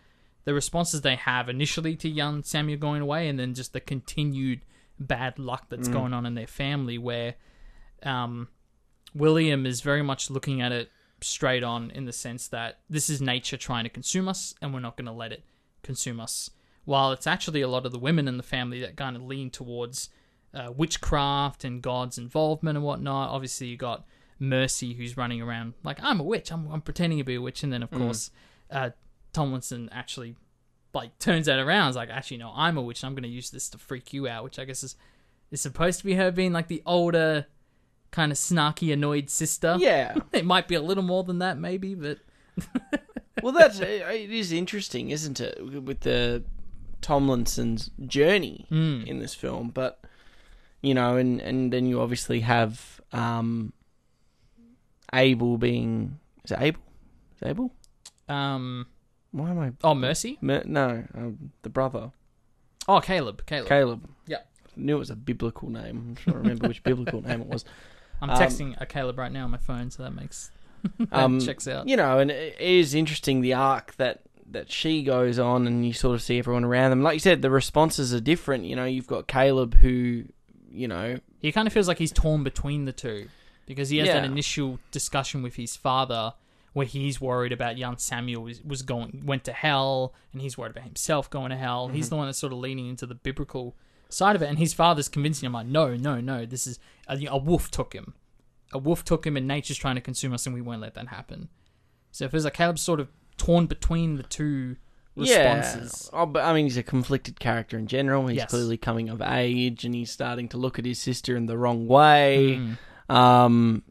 [0.45, 4.61] the responses they have initially to young Samuel going away, and then just the continued
[4.99, 7.35] bad luck that's going on in their family, where
[8.03, 8.47] um,
[9.13, 10.89] William is very much looking at it
[11.21, 14.79] straight on in the sense that this is nature trying to consume us, and we're
[14.79, 15.43] not going to let it
[15.83, 16.49] consume us.
[16.85, 19.49] While it's actually a lot of the women in the family that kind of lean
[19.49, 20.09] towards
[20.53, 23.29] uh, witchcraft and God's involvement and whatnot.
[23.29, 24.05] Obviously, you got
[24.39, 26.51] Mercy who's running around like I'm a witch.
[26.51, 28.31] I'm, I'm pretending to be a witch, and then of course,
[28.71, 28.91] uh,
[29.33, 30.35] Thomasin actually
[30.93, 31.89] like turns that around.
[31.89, 33.03] It's like actually no, I'm a witch.
[33.03, 34.95] and I'm going to use this to freak you out, which I guess is
[35.51, 37.47] is supposed to be her being like the older,
[38.11, 39.75] kind of snarky, annoyed sister.
[39.79, 40.15] Yeah.
[40.31, 42.19] it might be a little more than that, maybe, but
[43.43, 46.43] well, that's it is interesting, isn't it, with the
[47.05, 49.05] Thomasin's journey Mm.
[49.05, 49.69] in this film?
[49.69, 49.99] But
[50.81, 53.73] you know, and and then you obviously have um,
[55.13, 56.81] Abel being is it Abel?
[57.35, 57.71] Is it Abel?
[58.27, 58.87] um,
[59.31, 59.71] Why am I?
[59.83, 62.11] oh Mercy, Mer- no, um, the brother
[62.87, 63.67] oh Caleb, Caleb.
[63.67, 64.09] Caleb.
[64.27, 64.37] Yeah.
[64.75, 65.97] knew it was a biblical name.
[66.09, 67.65] I'm trying to remember which biblical name it was.
[68.21, 70.51] I'm Um, texting a Caleb right now on my phone, so that makes
[70.99, 71.87] that Um, checks out.
[71.87, 75.93] You know, and it is interesting the arc that that she goes on, and you
[75.93, 77.01] sort of see everyone around them.
[77.01, 78.65] Like you said, the responses are different.
[78.65, 80.25] You know, you've got Caleb who,
[80.69, 83.27] you know, He kind of feels like he's torn between the two
[83.65, 86.33] because he has that initial discussion with his father
[86.73, 90.71] where he's worried about young Samuel was, was going went to hell, and he's worried
[90.71, 91.87] about himself going to hell.
[91.87, 92.09] He's mhm.
[92.09, 93.75] the one that's sort of leaning into the biblical
[94.09, 96.77] side of it, and his father's convincing him like, no, no, no, this is
[97.07, 98.13] a, a wolf took him,
[98.73, 101.07] a wolf took him, and nature's trying to consume us, and we won't let that
[101.07, 101.47] happen.
[102.11, 104.77] So it feels like Caleb's sort of torn between the two
[105.15, 106.09] responses.
[106.13, 106.19] Yeah.
[106.21, 108.27] Oh, but I mean, he's a conflicted character in general.
[108.27, 108.49] He's Yes.
[108.49, 111.87] clearly coming of age, and he's starting to look at his sister in the wrong
[111.87, 112.59] way.
[113.09, 113.13] Mm.
[113.15, 113.83] Um,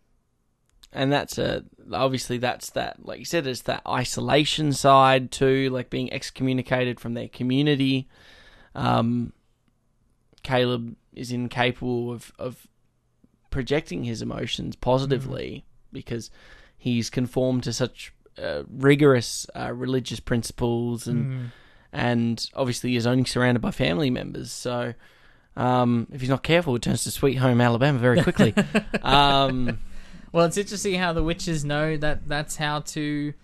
[0.93, 5.91] and that's a obviously that's that like you said, it's that isolation side too, like
[5.91, 8.09] being excommunicated from their community.
[8.75, 9.33] Um,
[10.43, 12.67] Caleb is incapable of of
[13.51, 16.31] projecting his emotions positively because
[16.77, 21.51] he's conformed to such uh, rigorous uh, religious principles and Mm.
[21.93, 24.51] and obviously he's only surrounded by family members.
[24.53, 24.95] So
[25.57, 28.55] um, if he's not careful, it turns to Sweet Home Alabama very quickly.
[29.03, 29.79] um,
[30.33, 33.35] Well, it's interesting how the witches know that that's how to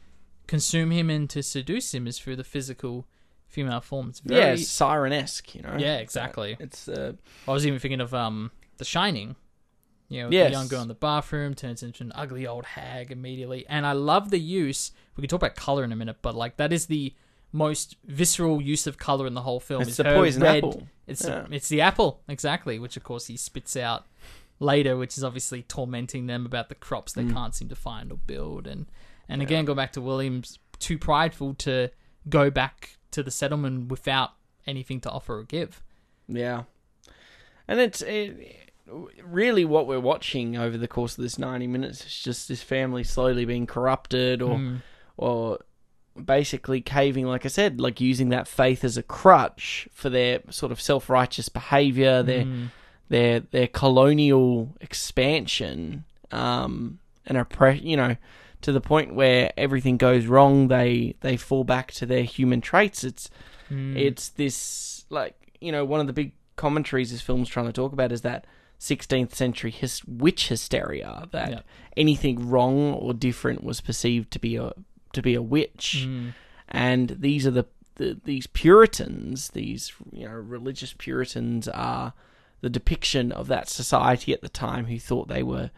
[0.49, 3.07] consume him and to seduce him is through the physical
[3.47, 4.09] female form.
[4.09, 4.41] It's very.
[4.41, 5.77] yeah, siren esque, you know.
[5.79, 6.57] Yeah, exactly.
[6.59, 7.13] It's uh,
[7.47, 9.37] I was even thinking of um, The Shining.
[10.11, 10.49] You know, Yes.
[10.49, 13.93] the young girl in the bathroom turns into an ugly old hag immediately, and I
[13.93, 14.91] love the use.
[15.17, 17.15] We can talk about color in a minute, but like that is the
[17.53, 19.83] most visceral use of color in the whole film.
[19.83, 20.89] It's the poison red- apple.
[21.07, 21.47] It's Yeah.
[21.51, 24.05] it's the apple exactly, which of course he spits out
[24.59, 27.15] later, which is obviously tormenting them about the crops Mm.
[27.29, 28.87] they can't seem to find or build, and
[29.29, 31.91] and again go back to Williams too prideful to
[32.29, 34.33] go back to the settlement without
[34.67, 35.83] anything to offer or give.
[36.29, 36.65] yeah,
[37.69, 38.70] and it's it,
[39.23, 43.05] really what we're watching over the course of this ninety minutes is just this family
[43.05, 44.83] slowly being corrupted or Mm.
[45.17, 45.59] or
[46.25, 50.73] basically caving, like I said, like using that faith as a crutch for their sort
[50.73, 52.69] of self righteous behavior, their Mm.
[53.09, 58.17] their their colonial expansion, um, and oppre- you know,
[58.63, 63.05] to the point where everything goes wrong, they they fall back to their human traits.
[63.05, 63.31] It's
[63.71, 63.97] Mm.
[63.97, 67.93] it's this like you know one of the big commentaries this film's trying to talk
[67.93, 68.45] about is that
[68.81, 71.61] 16th century his- witch hysteria that Yeah.
[71.97, 74.73] anything wrong or different was perceived to be a
[75.13, 76.33] to be a witch Mm.
[76.69, 77.67] and these are the,
[77.97, 82.15] the these puritans these you know religious puritans are
[82.63, 85.71] the depiction of that society at the time who thought they were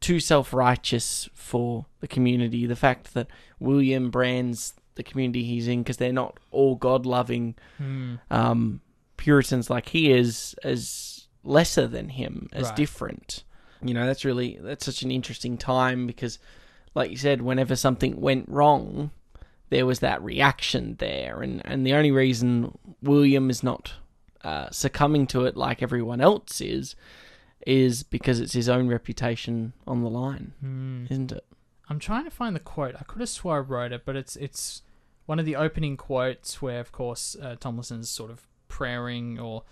[0.00, 3.26] too self-righteous for the community the fact that
[3.58, 8.20] william brands the community he's in because they're not all god-loving Mm.
[8.30, 8.80] um,
[9.16, 11.13] puritans like he is as
[11.44, 12.76] lesser than him as Right.
[12.76, 13.44] different
[13.82, 16.38] you know that's really that's such an interesting time because
[16.94, 19.10] like you said whenever something went wrong
[19.68, 23.92] there was that reaction there and and the only reason william is not
[24.42, 26.96] uh, succumbing to it like everyone else is
[27.66, 31.10] is because it's his own reputation on the line Mm.
[31.10, 31.44] isn't it
[31.88, 32.94] I'm trying to find the quote.
[32.98, 34.80] I could have swore I wrote it, but it's it's
[35.26, 39.64] one of the opening quotes where, of course, uh, Thomasin's sort of praying, or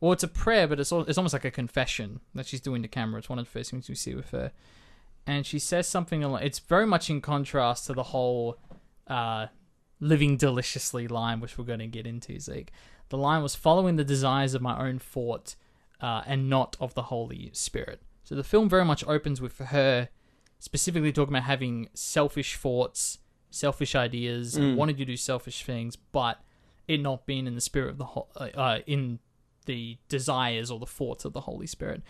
[0.00, 2.82] or it's a prayer, but it's al- it's almost like a confession that she's doing
[2.82, 3.18] to camera.
[3.18, 4.52] It's one of the first things we see with her,
[5.26, 6.22] and she says something.
[6.22, 8.58] along It's very much in contrast to the whole
[9.06, 9.46] uh,
[10.00, 12.38] "living deliciously" line, which we're going to get into.
[12.38, 12.70] Zeke,
[13.08, 15.54] the line was following the desires of my own thought,
[16.00, 18.02] uh, and not of the Holy Spirit.
[18.24, 20.08] So the film very much opens with her
[20.58, 23.18] specifically talking about having selfish thoughts,
[23.50, 24.76] selfish ideas, and Mm.
[24.76, 26.42] wanting to do selfish things, but
[26.88, 29.18] it not being in the spirit of the ho- uh, uh, in
[29.66, 32.02] the desires or the thoughts of the Holy Spirit.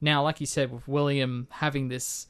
[0.00, 2.26] Now, like you said, with William having this,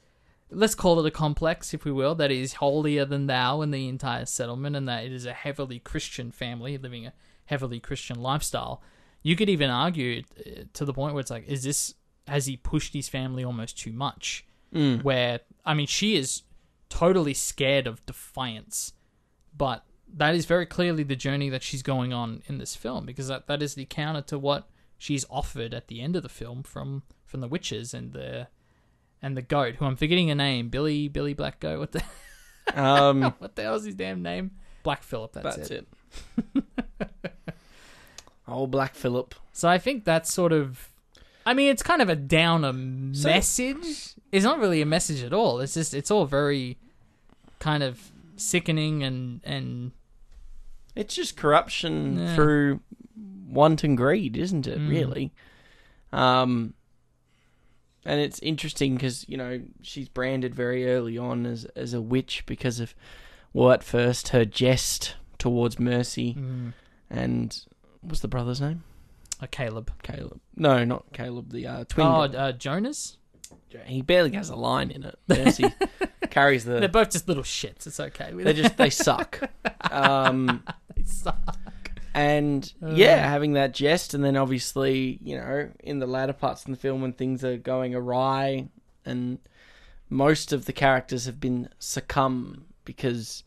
[0.51, 3.89] let's call it a complex, if we will, that is holier than thou in the
[3.89, 7.13] entire settlement, and that it is a heavily Christian family living a
[7.47, 8.83] heavily Christian lifestyle.
[9.23, 11.95] You could even argue uh, to the point where it's like, is this
[12.29, 14.45] has he pushed his family almost too much?
[14.75, 15.05] Mm.
[15.05, 16.43] where I mean she is
[16.89, 18.93] totally scared of defiance,
[19.57, 19.85] but
[20.17, 23.47] that is very clearly the journey that she's going on in this film because that,
[23.47, 27.03] that is the counter to what she's offered at the end of the film from
[27.25, 28.49] from the witches and the
[29.23, 32.03] and the goat who I'm forgetting her name Billy Billy Black Goat what the
[32.75, 34.53] um, what the hell's his damn name
[34.83, 35.87] Black Phillip that's, that's it.
[36.55, 36.65] it
[38.49, 40.89] old black phillip So I think that's sort of
[41.45, 44.15] I mean it's kind of a downer message.
[44.33, 45.61] It's not really a message at all.
[45.61, 46.79] It's just it's all very
[47.59, 49.93] kind of sickening and and
[50.97, 52.35] It's just corruption Yeah.
[52.35, 52.81] through
[53.49, 54.79] wanton greed, isn't it?
[54.79, 54.89] Mm.
[54.89, 55.33] Really.
[56.13, 56.75] Um,
[58.05, 62.45] and it's interesting because you know she's branded very early on as as a witch
[62.47, 62.95] because of
[63.53, 66.73] well, at first her jest towards Mercy mm,
[67.11, 67.65] and
[68.01, 68.83] what's the brother's name?
[69.41, 69.93] a Caleb.
[70.03, 70.41] Caleb.
[70.57, 71.53] No, not Caleb.
[71.53, 72.07] The uh, twin.
[72.07, 73.19] Oh, uh, Jonas.
[73.85, 75.19] He barely has a line in it.
[75.29, 75.73] Mercy
[76.31, 76.81] carries the.
[76.81, 77.87] They're both just little shits.
[77.87, 78.33] It's okay.
[78.33, 79.41] They just they suck.
[79.91, 80.65] Um,
[80.97, 81.57] They suck.
[82.15, 86.71] and yeah, having that jest, and then obviously, you know, in the latter parts of
[86.71, 88.69] the film when things are going awry,
[89.05, 89.39] and
[90.11, 93.45] most of the characters have been succumb because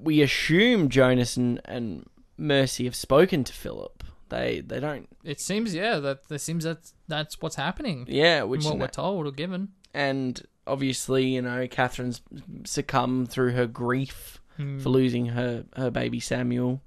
[0.00, 4.04] we assume Jonas and, and Mercy have spoken to Philip.
[4.28, 5.08] They they don't.
[5.24, 8.06] It seems, yeah, that it seems that that's what's happening.
[8.08, 9.70] Yeah, which what we're told or given.
[9.94, 12.20] and obviously, you know, Catherine's
[12.64, 14.78] succumbed through her grief hmm.
[14.78, 16.82] for losing her, her baby Samuel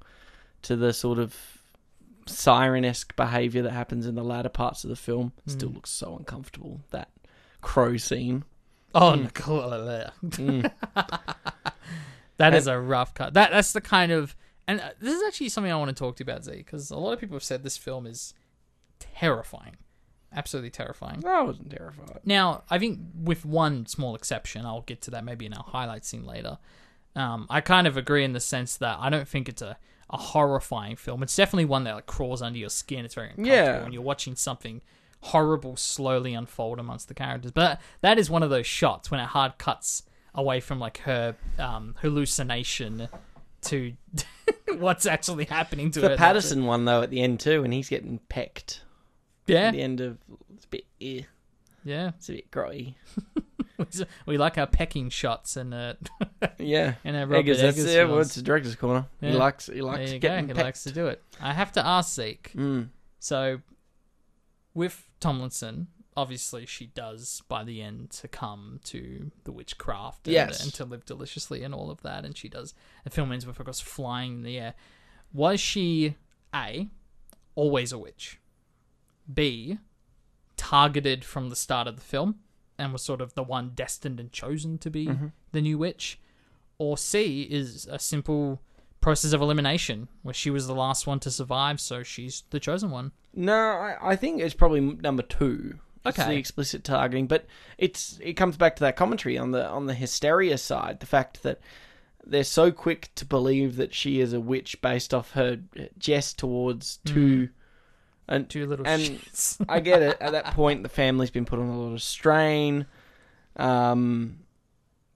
[0.62, 1.36] to the sort of
[2.28, 5.34] siren esque behaviour that happens in the latter parts of the film.
[5.46, 5.52] Hmm.
[5.52, 6.82] Still looks so uncomfortable.
[6.92, 7.10] That
[7.62, 8.44] crow scene.
[8.94, 9.24] Oh, hmm.
[9.24, 9.70] Nicole.
[12.38, 13.34] that is a rough cut.
[13.34, 14.36] That that's the kind of,
[14.68, 16.92] and uh, this is actually something I want to talk to you about, Z, because
[16.92, 18.34] a lot of people have said this film is
[19.00, 19.78] terrifying,
[20.36, 21.24] absolutely terrifying.
[21.26, 22.20] I wasn't terrified.
[22.26, 26.06] Now, I think with one small exception, I'll get to that maybe in our highlight
[26.06, 26.58] scene later.
[27.16, 29.78] Um, I kind of agree in the sense that I don't think it's a,
[30.10, 31.22] a horrifying film.
[31.24, 33.04] It's definitely one that like crawls under your skin.
[33.06, 33.84] It's very uncomfortable Yeah.
[33.84, 34.82] when you're watching something
[35.26, 37.52] horrible slowly unfold amongst the characters.
[37.52, 41.36] But that is one of those shots when it hard cuts away from like her
[41.60, 43.10] um, hallucination
[43.64, 43.94] to
[44.78, 46.10] what's actually happening to her.
[46.10, 48.82] The Patterson one though at the end too, and he's getting pecked.
[49.48, 50.18] Yeah, At the end of
[50.56, 51.22] it's a bit, eh,
[51.84, 52.10] yeah.
[52.10, 52.96] it's a bit grotty.
[54.26, 55.94] we like our pecking shots and uh,
[56.60, 58.04] Yeah, And our Robert Eggers, that's yeah.
[58.04, 59.06] Well, it's the director's corner.
[59.20, 60.38] He likes he There likes you go.
[60.46, 61.22] He likes to do it.
[61.40, 62.52] I have to ask Zeke.
[62.56, 62.90] Mm.
[63.20, 63.62] So,
[64.74, 70.64] with Thomasin, obviously she does by the end succumb to the witchcraft and, Yes.
[70.64, 72.26] and to live deliciously and all of that.
[72.26, 72.74] And she does.
[73.04, 74.74] The film ends with her flying in the air.
[75.34, 76.16] Was she
[76.54, 76.90] a
[77.56, 78.40] always a witch?
[79.34, 79.78] B
[80.58, 82.36] targeted from the start of the film
[82.78, 85.28] and was sort of the one destined and chosen to be Mm-hmm.
[85.52, 86.20] the new witch?
[86.78, 88.60] Or C is a simple
[89.02, 92.90] process of elimination where she was the last one to survive, so she's the chosen
[92.92, 93.12] one.
[93.34, 95.80] No, I, I think it's probably number two.
[96.06, 96.30] It's Okay.
[96.32, 97.46] the explicit targeting, but
[97.78, 101.44] it's it comes back to that commentary on the on the hysteria side, the fact
[101.44, 101.60] that
[102.26, 105.60] they're so quick to believe that she is a witch based off her
[106.00, 107.50] jest towards two,
[108.28, 109.64] and Two little and shits.
[109.70, 110.18] I get it.
[110.22, 112.86] At that point, the family's been put on a lot of strain,
[113.58, 114.40] um,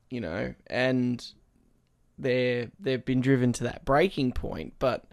[0.10, 1.26] you know, and
[2.18, 4.74] they're they've been driven to that breaking point.
[4.80, 5.06] But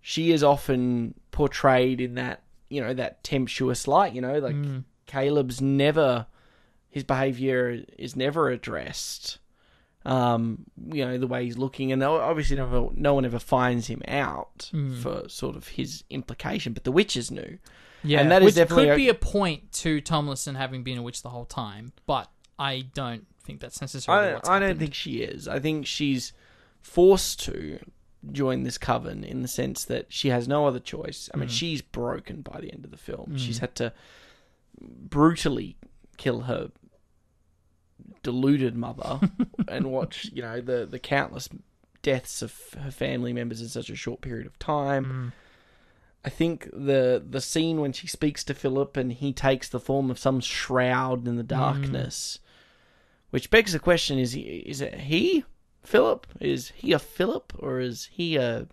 [0.00, 4.12] she is often portrayed in that you know that tempestuous light.
[4.14, 4.56] You know, like
[5.06, 6.26] Caleb's never
[6.90, 9.38] his behavior is never addressed.
[10.06, 14.02] Um, you know the way he's looking, and obviously never, no one ever finds him
[14.06, 14.70] out
[15.02, 16.72] for sort of his implication.
[16.74, 17.58] But the witches knew.
[18.02, 20.98] Yeah, and that is which definitely could a- be a point to Thomasin having been
[20.98, 24.78] a witch the whole time, but I don't think that's necessarily I, what's I don't
[24.78, 25.48] think she is.
[25.48, 26.32] I think she's
[26.82, 27.78] forced to
[28.32, 31.28] join this coven in the sense that she has no other choice.
[31.28, 31.30] Mm.
[31.34, 33.36] I mean, she's broken by the end of the film.
[33.36, 33.92] She's had to
[34.80, 35.76] brutally
[36.16, 36.70] kill her
[38.22, 39.20] deluded mother
[39.68, 41.48] and watch, you know, the the countless
[42.02, 45.04] deaths of her family members in such a short period of time.
[45.04, 45.32] Mm.
[46.26, 50.10] I think the the scene when she speaks to Philip and he takes the form
[50.10, 52.38] of some shroud in the darkness,
[53.30, 55.44] which begs the question: Is he is it he
[55.82, 56.26] Philip?
[56.40, 58.66] Is he a Philip or is he a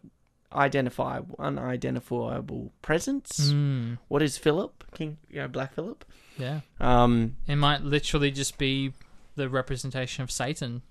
[0.53, 3.51] identifiable unidentifiable presence?
[3.51, 4.84] Mm, What is Philip?
[4.93, 6.03] King, you know, Black Philip.
[6.38, 8.93] yeah, Um, it might literally just be
[9.41, 10.84] the representation of Satan,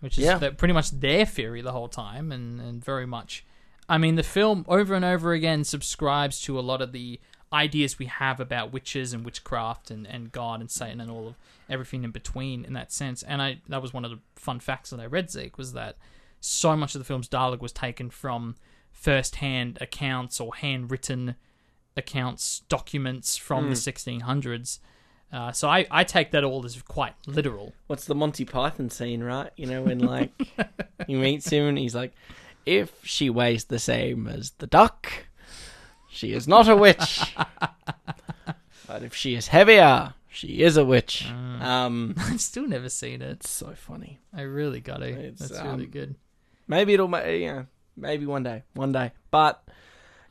[0.00, 0.38] which is Yeah.
[0.38, 3.44] that pretty much their theory the whole time, and and very much.
[3.88, 7.20] I mean, the film over and over again subscribes to a lot of the
[7.52, 11.34] ideas we have about witches and witchcraft and, and God and Satan and all of
[11.68, 13.22] everything in between in that sense.
[13.22, 15.96] And I that was one of the fun facts that I read, Zeke, was that
[16.40, 18.56] so much of the film's dialogue was taken from
[18.92, 21.36] first-hand accounts or handwritten
[21.96, 24.20] accounts, documents from the hmm.
[24.20, 24.80] 1600s.
[25.32, 27.74] Uh, so I, I take that all as quite literal.
[27.88, 29.50] what's the Monty Python scene, right?
[29.56, 30.30] You know, when like
[31.06, 32.12] he meets him and he's like,
[32.64, 35.26] "If she weighs the same as the duck,
[36.08, 37.34] she is not a witch.
[38.86, 43.30] but if she is heavier, she is a witch." Um, I've still never seen it.
[43.30, 44.20] it's so funny.
[44.32, 45.02] I really got.
[45.02, 46.14] It's, That's really um, good.
[46.68, 47.66] Maybe it'll, know,
[47.96, 49.12] maybe one day, one day.
[49.30, 49.62] But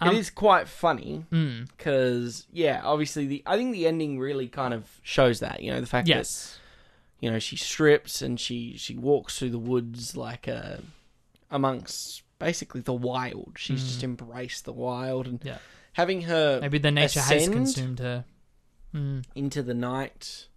[0.01, 4.47] it Um, is quite funny Mm, because, yeah, obviously the I think the ending really
[4.47, 5.61] kind of shows that.
[5.61, 6.59] You know, the fact that
[7.21, 10.77] you know she strips and she she walks through the woods like uh
[11.49, 15.45] amongst basically the wild she's just embraced the wild and Mm.
[15.45, 15.57] Yeah.
[15.93, 18.25] having her Maybe the nature has consumed her.
[18.93, 20.47] Mm, into the night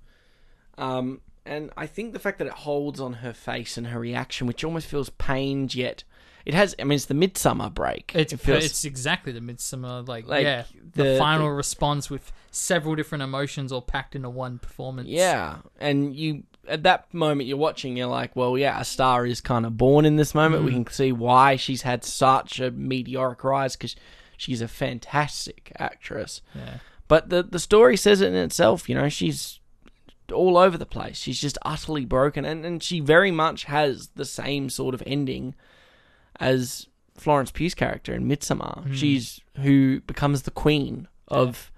[0.76, 4.46] Um, and I think the fact that it holds on her face and her reaction,
[4.46, 6.04] which almost feels pained, yet
[6.46, 6.74] it has.
[6.78, 8.12] I mean, it's the midsummer break.
[8.14, 10.64] It's it feels it's exactly the midsummer like, Like, yeah
[10.94, 15.08] the, the- final the- response with several different emotions all packed into one performance.
[15.08, 19.40] Yeah, and you at that moment you're watching, you're like, well, yeah, a star is
[19.40, 20.62] kind of born in this moment.
[20.62, 20.66] Mm.
[20.66, 23.96] We can see why she's had such a meteoric rise because
[24.36, 26.40] she's a fantastic actress.
[26.54, 26.78] yeah.
[27.08, 28.86] But the the story says it in itself.
[28.88, 29.60] You know, she's
[30.30, 31.16] all over the place.
[31.16, 35.54] She's just utterly broken, and and she very much has the same sort of ending
[36.40, 36.86] as
[37.16, 38.84] Florence Pugh's character in Midsommar.
[38.84, 38.94] Hmm.
[38.94, 41.70] She's who becomes the queen of.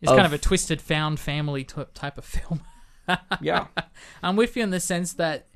[0.00, 2.62] It's kind of of- a twisted found family type of film.
[3.40, 3.66] Yeah,
[4.22, 5.48] I'm with you in the sense that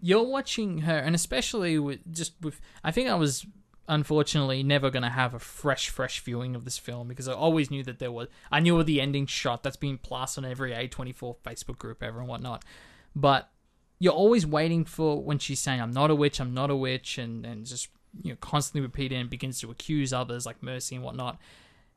[0.00, 2.60] you're watching her, and especially with just with.
[2.82, 3.46] I think I was
[3.88, 7.70] unfortunately never going to have a fresh, fresh viewing of this film because I always
[7.70, 8.28] knew that there was.
[8.50, 12.20] I knew of the ending shot that's been plastered on every A24 Facebook group ever
[12.20, 12.64] and whatnot,
[13.14, 13.50] but
[13.98, 17.18] you're always waiting for when she's saying "I'm not a witch, I'm not a witch,"
[17.18, 17.88] and and just
[18.22, 21.38] you know constantly repeating and begins to accuse others like Mercy and whatnot.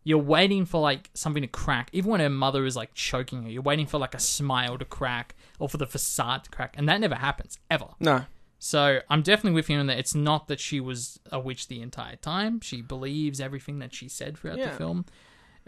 [0.03, 1.89] You're waiting for like something to crack.
[1.93, 4.85] Even when her mother is like choking her, you're waiting for like a smile to
[4.85, 7.85] crack or for the facade to crack, and that never happens ever.
[7.99, 8.25] no,
[8.57, 9.99] So I'm definitely with you in that.
[9.99, 12.61] It's not that she was a witch the entire time.
[12.61, 14.71] She believes everything that she said throughout Yeah.
[14.71, 15.05] the film.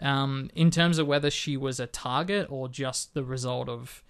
[0.00, 4.02] Um, in terms of whether she was a target or just the result of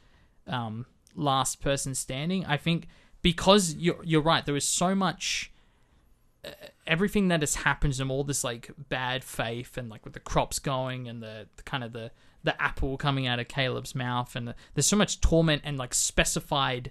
[0.46, 2.88] um, last person standing, I think
[3.22, 4.44] because you're you're right.
[4.44, 5.52] There is so much.
[6.44, 6.50] uh,
[6.86, 10.20] Everything that has happened to them, all this like bad faith, and like with the
[10.20, 12.10] crops going, and the, the kind of the
[12.42, 15.94] the apple coming out of Caleb's mouth, and the, there's so much torment and like
[15.94, 16.90] specified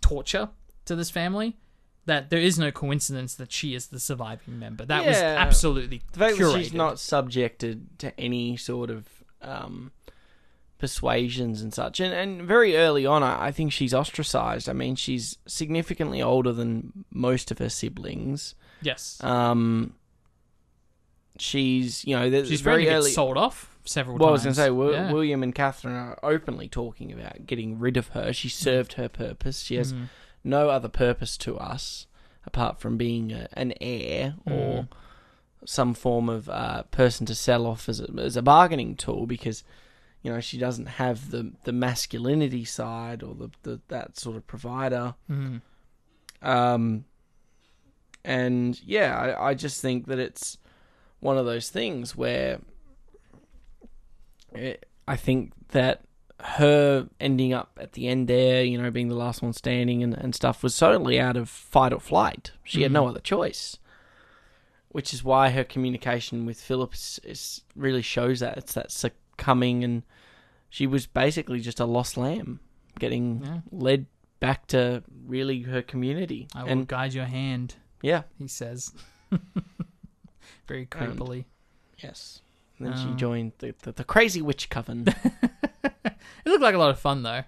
[0.00, 0.48] torture
[0.86, 1.58] to this family
[2.06, 4.86] that there is no coincidence that she is the surviving member.
[4.86, 9.06] That was absolutely the fact that she's not subjected to any sort of
[9.42, 9.90] um,
[10.78, 14.68] persuasions and such, and and very early on, I, I think she's ostracized.
[14.68, 18.54] I mean, she's significantly older than most of her siblings.
[18.82, 19.94] yes, Um,
[21.38, 23.10] she's you know there's she's very early.
[23.10, 25.12] sold off several Well, I was going to say, Wil- Yeah.
[25.12, 28.32] William and Catherine are openly talking about getting rid of her.
[28.32, 29.60] She served her purpose.
[29.62, 30.08] She has Mhm.
[30.42, 32.06] no other purpose to us
[32.44, 34.88] apart from being a, an heir or Mm.
[35.64, 39.62] some form of uh, person to sell off as a, as a bargaining tool because
[40.26, 44.44] you know she doesn't have the the masculinity side or the, the that sort of
[44.48, 45.14] provider.
[45.30, 45.60] Mhm.
[46.42, 47.04] Um,
[48.24, 50.58] and yeah, I, I just think that it's
[51.20, 52.58] one of those things where
[54.52, 56.02] it, I think that
[56.40, 60.12] her ending up at the end there, you know, being the last one standing and,
[60.14, 62.50] and stuff, was totally out of fight or flight.
[62.64, 63.10] She had no Mhm.
[63.10, 63.78] other choice.
[64.88, 69.84] Which is why her communication with Philip is, is really shows that it's that succumbing,
[69.84, 70.02] and
[70.68, 72.60] she was basically just a lost lamb,
[72.98, 73.60] getting Yeah.
[73.70, 74.06] led
[74.40, 76.48] back to really her community.
[76.54, 78.92] I will and guide your hand, yeah, he says.
[80.68, 81.44] very creepily.
[81.98, 82.40] yes.
[82.78, 83.16] And then she Um.
[83.16, 85.06] joined the, the, the crazy witch coven.
[86.44, 87.42] It looked like a lot of fun though.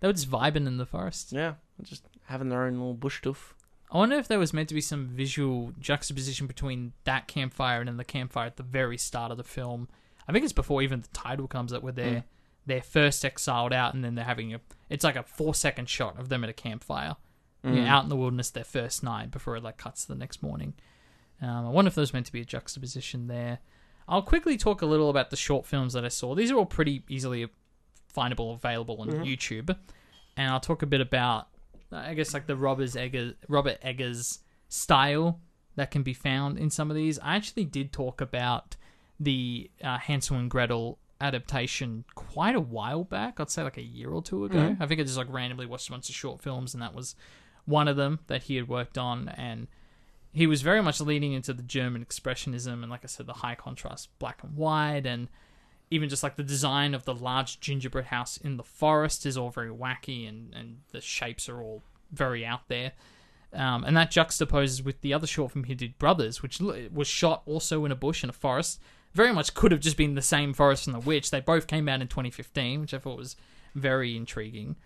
[0.00, 1.32] They were just vibing in the forest.
[1.32, 3.54] yeah, just having their own little bush stuff.
[3.90, 7.88] I wonder if there was meant to be some visual juxtaposition between that campfire and
[7.88, 9.88] then the campfire at the very start of the film.
[10.28, 12.24] I think it's before even the title comes up, where they're Mm.
[12.66, 14.60] they're first exiled out, and then they're having a.
[14.88, 17.16] It's like a four second shot of them at a campfire,
[17.64, 17.86] you know, Mm.
[17.88, 20.74] out in the wilderness their first night before it like cuts to the next morning.
[21.40, 23.58] Um, I wonder if there's meant to be a juxtaposition there.
[24.06, 26.34] I'll quickly talk a little about the short films that I saw.
[26.36, 27.48] These are all pretty easily
[28.14, 29.24] findable, available on Mhm.
[29.26, 29.76] YouTube,
[30.36, 31.48] and I'll talk a bit about,
[31.90, 35.40] I guess, like the Robert Eggers, Robert Eggers style
[35.76, 37.18] that can be found in some of these.
[37.20, 38.76] I actually did talk about
[39.20, 43.38] the uh, Hansel and Gretel adaptation quite a while back.
[43.38, 44.58] I'd say like a year or two ago.
[44.58, 44.80] Mhm.
[44.80, 47.14] I think I just like randomly watched a bunch of short films, and that was
[47.64, 49.68] one of them that he had worked on, and
[50.32, 53.54] he was very much leaning into the German expressionism and, like I said, the high
[53.54, 55.28] contrast black and white, and
[55.90, 59.50] even just like the design of the large gingerbread house in the forest is all
[59.50, 62.92] very wacky, and and the shapes are all very out there.
[63.52, 67.42] Um, and that juxtaposes with the other short film he did, Brothers, which was shot
[67.44, 68.80] also in a bush in a forest.
[69.14, 71.30] Very much could have just been the same forest and the witch.
[71.30, 73.36] They both came out in 2015, which I thought was
[73.74, 74.76] very intriguing.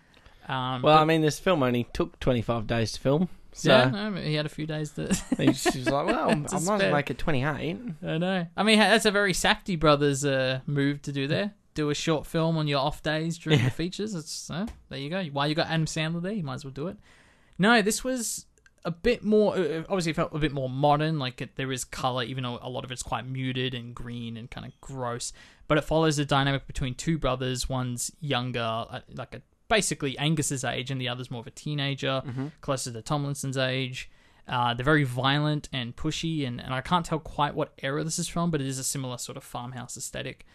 [0.49, 3.29] Um, Well, but- I mean, this film only took 25 days to film.
[3.53, 5.07] So yeah, no, he had a few days to.
[5.39, 7.79] he- she was like, well, I might as well make it 28.
[8.07, 8.47] I know.
[8.57, 11.55] I mean, that's a very Safdie brothers uh, move to do there.
[11.75, 14.15] Do a short film on your off days during the features.
[14.15, 15.23] It's uh, there you go.
[15.25, 16.97] While you got Adam Sandler there, you might as well do it.
[17.59, 18.45] No, this was
[18.87, 19.55] a bit more.
[19.57, 21.19] uh, Obviously, it felt a bit more modern.
[21.19, 24.37] Like it, there is color, even though a lot of it's quite muted and green
[24.39, 25.33] and kind of gross.
[25.69, 27.69] But it follows the dynamic between two brothers.
[27.69, 32.23] One's younger, uh, like a basically Angus's age, and the other's more of a teenager,
[32.25, 32.47] Mm-hmm.
[32.63, 34.09] closer to Thomasin's age.
[34.49, 38.17] Uh, they're very violent and pushy, and, and I can't tell quite what era this
[38.21, 40.47] is from, but it is a similar sort of farmhouse aesthetic.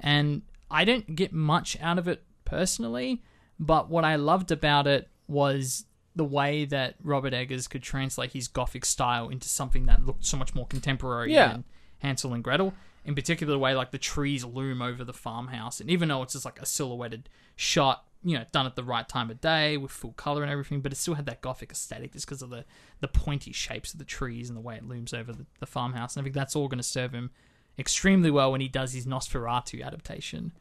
[0.00, 3.22] And I don't get much out of it personally,
[3.60, 5.84] but what I loved about it was
[6.18, 10.36] the way that Robert Eggers could translate his gothic style into something that looked so
[10.36, 11.48] much more contemporary Yeah.
[11.48, 11.64] than
[12.00, 12.74] Hansel and Gretel.
[13.04, 16.34] In particular, the way like the trees loom over the farmhouse, and even though it's
[16.34, 19.90] just like a silhouetted shot, you know, done at the right time of day with
[19.92, 22.64] full color and everything, but it still had that gothic aesthetic just because of the
[23.00, 26.16] the pointy shapes of the trees and the way it looms over the, the farmhouse.
[26.16, 27.30] And I think that's all going to serve him
[27.78, 30.52] extremely well when he does his Nosferatu adaptation,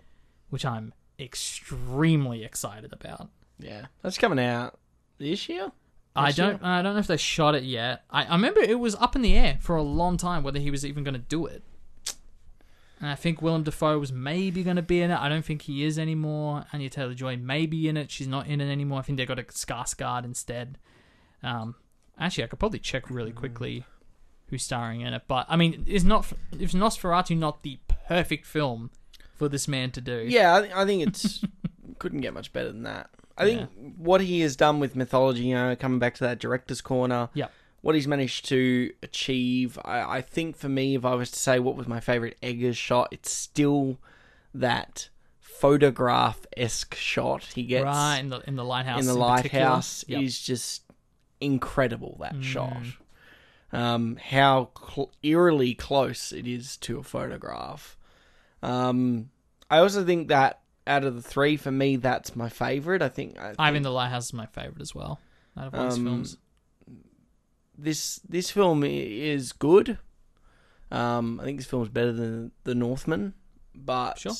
[0.50, 3.30] which I'm extremely excited about.
[3.60, 4.78] Yeah, that's coming out
[5.18, 5.72] this year.
[6.16, 6.64] I Next don't.
[6.64, 8.04] I don't know if they shot it yet.
[8.10, 10.72] I, I remember it was up in the air for a long time whether he
[10.72, 11.64] was even going to do it.
[13.00, 15.20] And I think Willem Dafoe was maybe going to be in it.
[15.20, 16.66] I don't think he is anymore.
[16.74, 18.10] Anya Taylor Joy may be in it.
[18.10, 18.98] She's not in it anymore.
[19.00, 20.80] I think they got a Skarsgård instead.
[21.44, 21.76] Um,
[22.20, 23.86] actually, I could probably check really quickly
[24.50, 25.22] who's starring in it.
[25.28, 28.90] But I mean, is not is Nosferatu not the perfect film
[29.36, 30.26] for this man to do?
[30.28, 31.44] Yeah, I, thi- I think it's
[32.00, 33.12] couldn't get much better than that.
[33.38, 36.82] I think what he has done with mythology, you know, coming back to that director's
[36.82, 37.52] corner, Yep.
[37.82, 39.78] what he's managed to achieve.
[39.86, 42.78] I, I think for me, if I was to say what was my favorite Eggers
[42.78, 44.00] shot, it's still
[44.54, 45.10] that
[45.40, 49.00] photograph esque shot he gets right in the in the lighthouse.
[49.00, 49.66] in the particular.
[49.66, 50.20] lighthouse Yep.
[50.20, 50.24] Mm.
[50.26, 50.84] is just
[51.42, 52.18] incredible.
[52.20, 52.78] That shot,
[53.72, 57.98] um, how cl- eerily close it is to a photograph.
[58.64, 59.30] Um,
[59.70, 63.02] I also think that out of the three, for me, that's my favorite.
[63.02, 65.20] I think I Ivan think the Lighthouse is my favorite as well.
[65.58, 66.38] Out of all his Um, films.
[67.78, 69.98] this this film is good.
[70.92, 73.34] Um, I think this film's better than The Northman,
[73.76, 74.34] but Sure.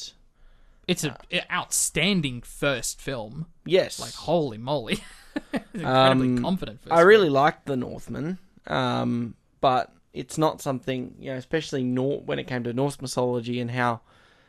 [0.88, 3.48] It's uh, an outstanding first film.
[3.66, 5.00] yes, Like holy moly,
[5.74, 6.82] incredibly Um, confident.
[6.82, 7.34] First I really film.
[7.34, 8.38] liked The Northman,
[8.68, 13.60] um, but it's not something you know, especially Nor- when it came to Norse mythology
[13.60, 14.00] and how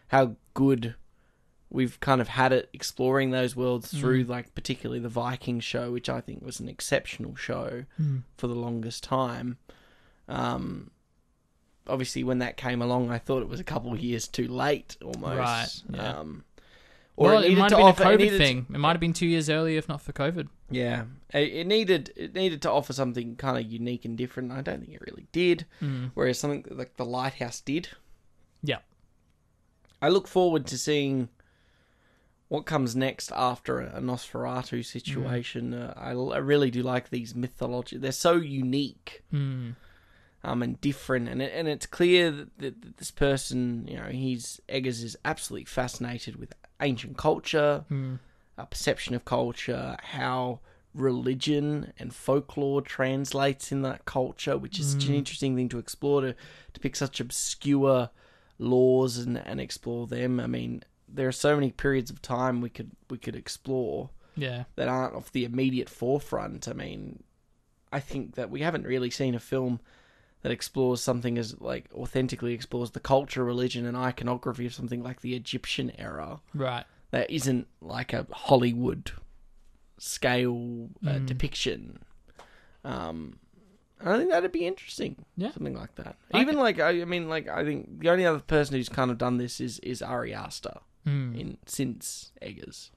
[0.09, 0.95] how good
[1.71, 6.09] we've kind of had it exploring those worlds through, like particularly the Viking show, which
[6.09, 7.85] I think was an exceptional show
[8.37, 9.59] for the longest time.
[10.29, 10.91] Um,
[11.87, 14.97] obviously, when that came along, I thought it was a couple of years too late,
[15.05, 15.39] almost.
[15.39, 16.19] Right, yeah.
[16.19, 16.45] Um,
[17.17, 18.67] or Well, it, needed might have been offer- a it COVID to- thing.
[18.73, 20.49] It might have been two years earlier if not for COVID.
[20.71, 21.05] yeah,
[21.35, 24.53] it, it needed it needed to offer something kind of unique and different.
[24.53, 25.67] I don't think it really did.
[26.15, 27.89] Whereas something like the Lighthouse did.
[28.63, 28.79] Yeah.
[30.01, 31.29] I look forward to seeing
[32.49, 35.75] what comes next after a Nosferatu situation.
[35.75, 37.99] Uh, I, I really do like these mythology.
[37.99, 39.23] They're so unique,
[40.45, 44.07] um, and different, and it, and it's clear that, that, that this person, you know,
[44.07, 47.85] he's Eggers is absolutely fascinated with ancient culture,
[48.57, 50.61] a perception of culture, how
[50.95, 56.23] religion and folklore translates in that culture, which is such an interesting thing to explore
[56.23, 56.35] to,
[56.73, 58.11] to pick such obscure
[58.59, 60.41] laws and, and explore them.
[60.41, 60.83] I mean,
[61.13, 64.65] there are so many periods of time we could we could explore Yeah.
[64.77, 66.69] that aren't off the immediate forefront.
[66.69, 67.23] I mean,
[67.93, 69.81] I think that we haven't really seen a film
[70.43, 75.21] that explores something as like authentically explores the culture, religion, and iconography of something like
[75.23, 76.85] the Egyptian era Right.
[77.11, 79.11] that isn't like a Hollywood
[79.99, 81.27] scale uh, Mm.
[81.27, 81.99] depiction.
[82.85, 83.39] Um,
[84.01, 85.25] I think that'd be interesting.
[85.37, 85.51] Yeah.
[85.51, 86.17] something like that.
[86.35, 89.19] Even like I, I mean, like I think the only other person who's kind of
[89.19, 91.41] done this is is Ari Aster Mm.
[91.41, 92.91] in since Eggers.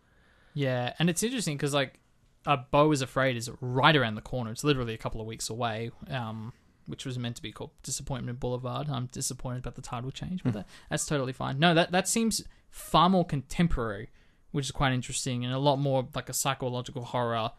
[0.54, 2.00] Yeah, and it's interesting because like,
[2.46, 4.52] a Beau is Afraid is right around the corner.
[4.52, 5.92] It's literally a couple of weeks away.
[6.10, 6.54] Um,
[6.88, 8.90] which was meant to be called Disappointment Boulevard.
[8.90, 11.60] I'm disappointed about the title change, but that, that's totally fine.
[11.60, 14.10] No, that that seems far more contemporary,
[14.52, 17.52] which is quite interesting and a lot more like a psychological horror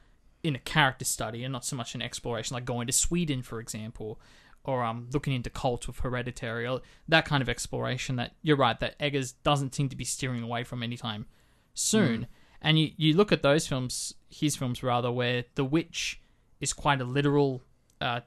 [0.42, 3.60] in a character study and not so much an exploration, like going to Sweden, for
[3.60, 4.20] example,
[4.64, 8.16] or um looking into cults with Hereditary, or that kind of exploration.
[8.16, 11.26] That you're right that Eggers doesn't seem to be steering away from anytime
[11.74, 12.26] soon.
[12.60, 16.20] And you you look at those films, his films rather, where the witch
[16.60, 17.60] is quite a literal,
[18.00, 18.20] uh,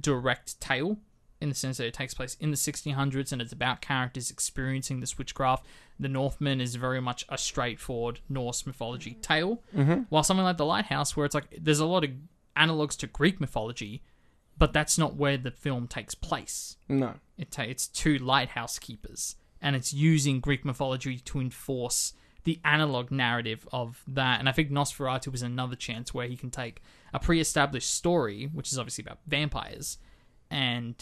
[0.00, 0.98] direct tale
[1.40, 5.00] in the sense that it takes place in the 1600s and it's about characters experiencing
[5.00, 5.66] this witchcraft.
[5.98, 10.02] The Northman is very much a straightforward Norse mythology tale, mm-hmm.
[10.10, 12.10] while something like The Lighthouse, where it's like there's a lot of
[12.56, 14.02] analogs to Greek mythology,
[14.60, 16.76] but that's not where the film takes place.
[16.86, 22.12] No, It ta- it's two lighthouse keepers, and it's using Greek mythology to enforce
[22.44, 24.38] the analog narrative of that.
[24.38, 26.82] And I think Nosferatu is another chance where he can take
[27.14, 29.96] a pre-established story, which is obviously about vampires,
[30.50, 30.94] and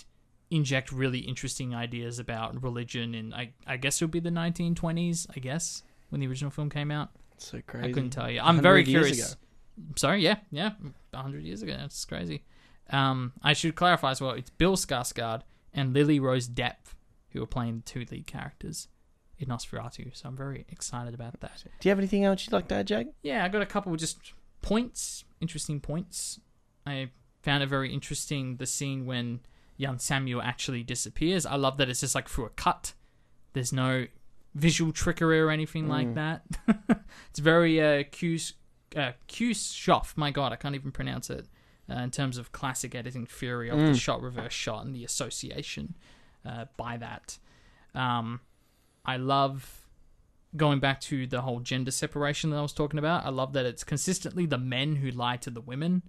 [0.52, 3.12] inject really interesting ideas about religion.
[3.14, 5.26] And I, I guess it would be the 1920s.
[5.36, 7.11] I guess when the original film came out.
[7.38, 7.88] So crazy.
[7.88, 8.40] I couldn't tell you.
[8.40, 9.32] I'm very 100 years curious.
[9.32, 9.40] ago.
[9.96, 10.72] Sorry, yeah, yeah,
[11.14, 11.74] hundred years ago.
[11.76, 12.42] That's crazy.
[12.91, 14.32] Um, I should clarify as well.
[14.32, 16.76] It's Bill Skarsgård and Lily Rose Depp
[17.30, 18.89] who are playing the two lead characters
[19.39, 20.14] in Nosferatu.
[20.16, 21.62] So I'm very excited about that.
[21.80, 23.09] Do you have anything else you'd like to add, Jake?
[23.22, 24.32] Yeah, I got a couple of just
[24.62, 26.41] points, interesting points.
[26.86, 27.11] I
[27.43, 29.41] found it very interesting the scene when
[29.76, 31.47] young Samuel actually disappears.
[31.47, 32.95] I love that it's just like through a cut.
[33.53, 34.07] There's no
[34.55, 36.43] visual trickery or anything like that.
[37.30, 38.55] it's very uh, Q's,
[38.97, 40.16] uh, Qshoff.
[40.16, 41.47] My God, I can't even pronounce it.
[41.91, 45.95] Uh, in terms of classic editing theory of the shot reverse shot and the association
[46.45, 47.39] uh, by that.
[47.95, 48.41] Um,
[49.07, 49.86] I love
[50.55, 53.24] going back to the whole gender separation that I was talking about.
[53.24, 56.03] I love that it's consistently the men who lie to the women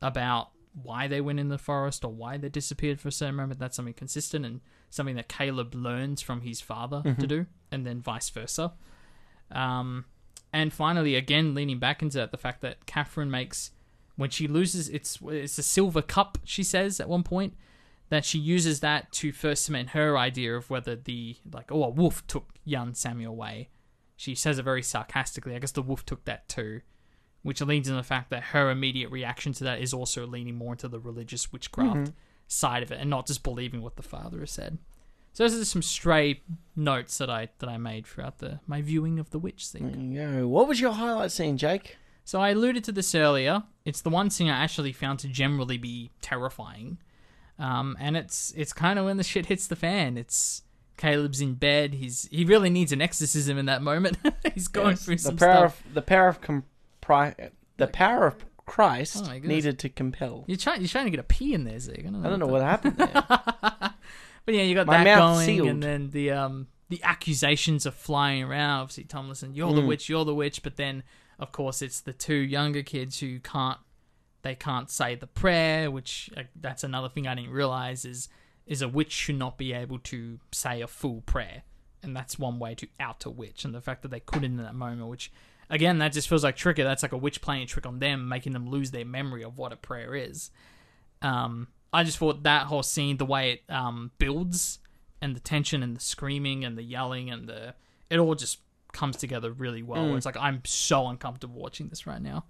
[0.00, 0.50] about
[0.80, 3.58] why they went in the forest or why they disappeared for a certain moment.
[3.58, 4.60] That's something consistent and
[4.90, 8.72] something that Caleb learns from his father to do, and then vice versa.
[9.50, 10.04] Um,
[10.52, 13.72] and finally, again, leaning back into that, the fact that Catherine makes
[14.18, 16.38] when she loses, it's it's a silver cup.
[16.42, 17.54] She says at one point
[18.08, 21.88] that she uses that to first cement her idea of whether the like oh a
[21.88, 23.68] wolf took young Samuel away.
[24.16, 25.54] She says it very sarcastically.
[25.54, 26.80] I guess the wolf took that too,
[27.42, 30.72] which leads in the fact that her immediate reaction to that is also leaning more
[30.72, 32.12] into the religious witchcraft mm-hmm.
[32.48, 34.78] side of it and not just believing what the father has said.
[35.32, 36.42] So those are some stray
[36.74, 40.12] notes that I that I made throughout the my viewing of the witch thing.
[40.12, 40.48] Go.
[40.48, 41.96] What was your highlight scene, Jake?
[42.28, 43.62] So I alluded to this earlier.
[43.86, 46.98] It's the one thing I actually found to generally be terrifying,
[47.58, 50.18] um, and it's it's kind of when the shit hits the fan.
[50.18, 50.60] It's
[50.98, 51.94] Caleb's in bed.
[51.94, 54.18] He's he really needs an exorcism in that moment.
[54.54, 55.86] He's going Yes, through the some power stuff.
[55.86, 60.44] Of, the power of compri- the power of Christ Oh needed to compel.
[60.46, 62.00] You're trying you're trying to get a pee in there, Zig.
[62.06, 62.26] I don't know.
[62.26, 63.24] I don't know what happened there.
[64.44, 65.68] But yeah, you got My that mouth going, sealed.
[65.68, 68.80] and then the um the accusations are flying around.
[68.80, 69.88] Obviously, Thomasin, you're the Mm.
[69.88, 70.62] witch, you're the witch.
[70.62, 71.02] But then,
[71.38, 73.78] of course, it's the two younger kids who can't
[74.42, 78.28] they can't say the prayer, which uh, that's another thing I didn't realize is
[78.66, 81.62] is a witch should not be able to say a full prayer,
[82.02, 83.64] and that's one way to out a witch.
[83.64, 85.32] And the fact that they couldn't in that moment, which
[85.70, 86.84] again, that just feels like trigger.
[86.84, 89.58] That's like a witch playing a trick on them, making them lose their memory of
[89.58, 90.50] what a prayer is.
[91.22, 94.78] Um, I just thought that whole scene, the way it um, builds,
[95.20, 97.74] and the tension and the screaming and the yelling and the
[98.10, 98.58] it all just
[98.92, 100.16] comes together really well.
[100.16, 102.44] It's like I'm so uncomfortable watching this right now.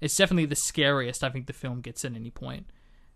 [0.00, 2.66] It's definitely the scariest I think the film gets at any point,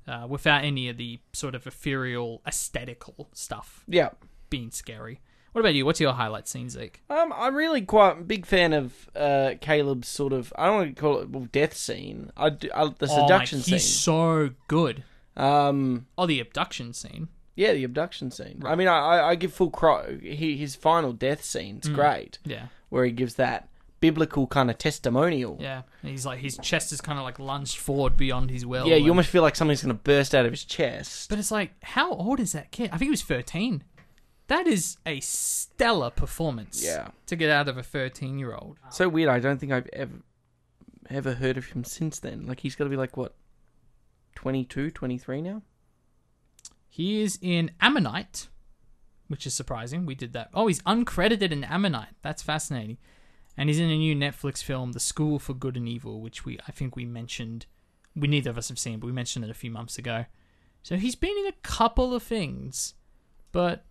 [0.06, 4.10] uh, without any of the sort of ethereal, aesthetical stuff yeah.
[4.48, 5.20] being scary.
[5.52, 5.84] What about you?
[5.84, 7.02] What's your highlight scene, Zeke?
[7.10, 10.94] Um, I'm really quite a big fan of uh, Caleb's sort of I don't want
[10.96, 12.30] to call it well, death scene.
[12.36, 14.02] I, do, I the Oh, seduction mate, he's scene.
[14.02, 15.02] so good.
[15.36, 17.28] Um, Oh, the abduction scene.
[17.58, 18.62] Yeah, the abduction scene.
[18.64, 19.72] I mean, I, I, give full.
[20.22, 21.94] He, his final death scene's Mm.
[21.94, 23.68] great, Yeah, where he gives that
[24.00, 25.58] biblical kind of testimonial.
[25.60, 25.82] yeah.
[26.02, 28.86] And he's like his chest is kind of like lunged forward beyond his will.
[28.86, 31.28] Yeah, you and- almost feel like something's going to burst out of his chest.
[31.28, 32.90] But it's like, how old is that kid?
[32.92, 33.82] I think he was 13.
[34.46, 36.82] That is a stellar performance.
[36.82, 37.08] Yeah.
[37.26, 38.78] To get out of a 13 year old.
[38.90, 39.28] So weird.
[39.28, 40.22] I don't think I've ever
[41.10, 42.46] ever heard of him since then.
[42.46, 43.34] Like he's got to be like what
[44.36, 45.62] 22, 23 now.
[46.98, 48.48] He is in Ammonite,
[49.28, 50.04] which is surprising.
[50.04, 50.48] We did that.
[50.52, 52.16] Oh, he's uncredited in Ammonite.
[52.22, 52.98] That's fascinating.
[53.56, 56.58] And he's in a new Netflix film, The School for Good and Evil, which we
[56.66, 57.66] I think we mentioned.
[58.16, 60.24] We neither of us have seen, but we mentioned it a few months ago.
[60.82, 62.94] So he's been in a couple of things,
[63.52, 63.84] but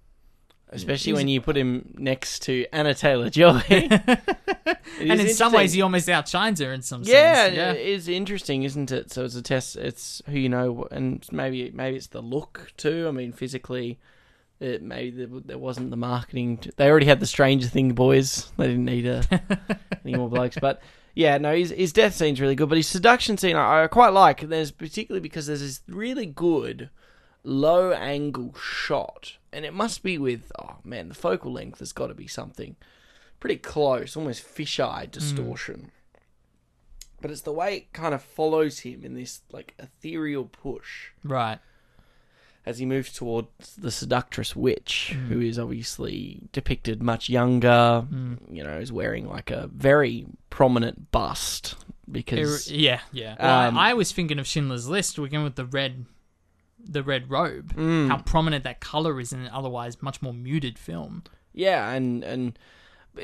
[0.69, 3.61] Especially when you put him next to Anya Taylor Joy.
[3.69, 7.55] and in some ways he almost outshines her in some yeah, sense.
[7.55, 9.11] Yeah, it's interesting, isn't it?
[9.11, 9.77] So it's a test.
[9.77, 13.05] It's who you know, and maybe maybe it's the look too.
[13.07, 13.97] I mean, physically,
[14.59, 16.57] it, maybe there, wasn't the marketing.
[16.57, 18.51] To, they already had the Stranger Thing boys.
[18.57, 19.59] They didn't need uh, a,
[20.05, 20.57] any more blokes.
[20.59, 20.81] But
[21.15, 22.69] yeah, no, his his death scene's really good.
[22.69, 24.41] But his seduction scene, I, I quite like.
[24.41, 26.89] There's particularly because there's this really good
[27.43, 32.07] low angle shot, and it must be with oh man, the focal length has got
[32.07, 32.75] to be something
[33.39, 35.91] pretty close, almost fisheye distortion.
[35.91, 36.19] Mm.
[37.19, 41.57] But it's the way it kind of follows him in this like ethereal push right.
[42.67, 45.27] as he moves towards the seductress witch, mm.
[45.29, 48.05] who is obviously depicted much younger.
[48.11, 48.37] Mm.
[48.51, 51.75] You know, is wearing like a very prominent bust
[52.11, 53.31] because It- yeah, yeah.
[53.31, 56.05] Um, well, Um, I, I was thinking of Schindler's List again with the red,
[56.83, 57.75] the red robe.
[57.75, 58.09] Mm.
[58.09, 61.23] How prominent that color is in an otherwise much more muted film.
[61.53, 62.59] Yeah, and and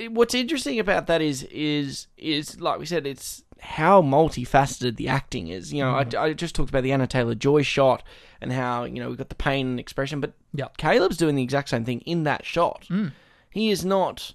[0.10, 5.48] what's interesting about that is is is like we said, it's how multifaceted the acting
[5.48, 5.72] is.
[5.72, 8.04] You know, I, I just talked about the Anya Taylor Joy shot
[8.42, 10.78] and how you know we've got the pain and expression, but Yep.
[10.78, 12.86] Caleb's doing the exact same thing in that shot.
[12.90, 13.12] Mm.
[13.52, 14.34] He is not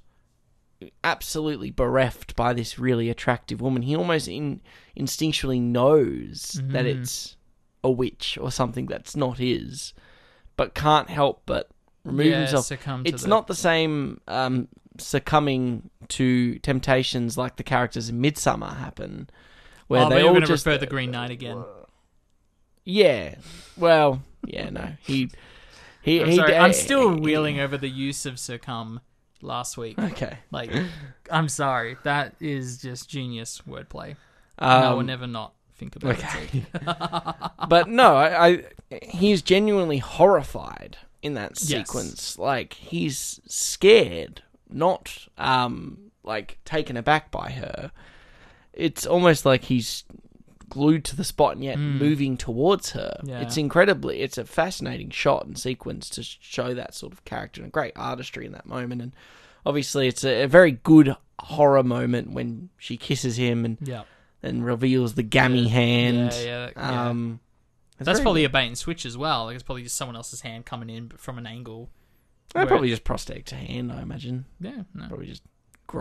[1.03, 3.83] absolutely bereft by this really attractive woman.
[3.83, 4.61] He almost in,
[4.97, 7.01] instinctually knows that Mhm.
[7.01, 7.37] it's
[7.89, 9.95] a witch or something that's not his,
[10.57, 11.69] but can't help but
[12.05, 12.71] remove Yeah, himself.
[13.05, 14.69] It's the- not the same um,
[14.99, 19.29] succumbing to temptations like the characters in Midsommar happen,
[19.89, 21.65] where oh, they all going to just refer the Green Knight again.
[22.85, 23.35] yeah.
[23.77, 25.31] Well, yeah, no, he
[26.03, 26.21] he.
[26.21, 29.01] I'm he sorry, I'm still reeling over the use of succumb
[29.43, 29.99] last week.
[29.99, 30.39] Okay.
[30.51, 30.71] Like,
[31.31, 34.17] I'm sorry, that is just genius wordplay.
[34.59, 36.25] Um, I will never not think about it.
[36.25, 36.65] Okay.
[37.69, 38.65] but no, I, I
[39.03, 41.89] he's genuinely horrified in that Yes.
[41.89, 42.39] sequence.
[42.39, 47.91] Like he's scared, not um like taken aback by her.
[48.73, 50.05] It's almost like he's
[50.69, 53.21] glued to the spot and yet moving towards her.
[53.25, 53.41] Yeah.
[53.41, 57.73] It's incredibly it's a fascinating shot and sequence to show that sort of character and
[57.73, 59.13] great artistry in that moment and
[59.65, 64.03] obviously it's a, a very good horror moment when she kisses him and Yeah.
[64.43, 66.33] And reveals the gammy hand.
[66.35, 67.09] Yeah, yeah, yeah.
[67.09, 67.41] Um,
[67.99, 68.51] That's probably good.
[68.51, 69.47] a bait and switch as well.
[69.47, 71.91] Like, it's probably just someone else's hand coming in but from an angle.
[72.51, 73.93] Probably just prosthetic to hand.
[73.93, 74.45] I imagine.
[74.61, 75.09] Yeah, no.
[75.09, 75.43] Probably just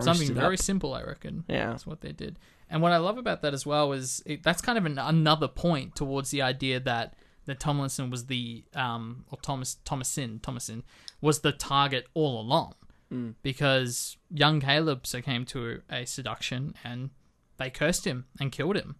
[0.00, 0.60] Something it very up.
[0.62, 1.44] simple, I reckon.
[1.48, 1.70] Yeah.
[1.70, 2.38] That's what they did.
[2.70, 5.48] And what I love about that as well is it, that's kind of an, another
[5.48, 7.14] point towards the idea that
[7.46, 10.82] that Thomasin was the um or Thomas Thomasin Thomasin
[11.22, 12.74] was the target all along
[13.10, 13.36] Mm.
[13.42, 17.08] because young Caleb succumbed to a seduction and
[17.58, 18.96] they cursed him and killed him,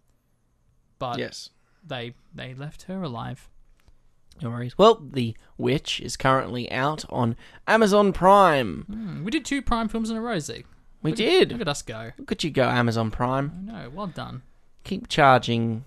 [0.99, 1.51] but Yes.
[1.87, 3.49] they they left her alive.
[4.41, 4.79] No worries.
[4.79, 7.37] Well, The Witch is currently out on
[7.67, 8.85] Amazon Prime.
[8.89, 10.67] Hmm, we did two Prime films in a row, Zeke.
[11.03, 11.53] We Look at- did.
[11.53, 12.13] Look at us go.
[12.19, 13.67] Look at you go, Amazon Prime.
[13.67, 13.91] No.
[13.91, 14.43] Well done.
[14.85, 15.85] Keep charging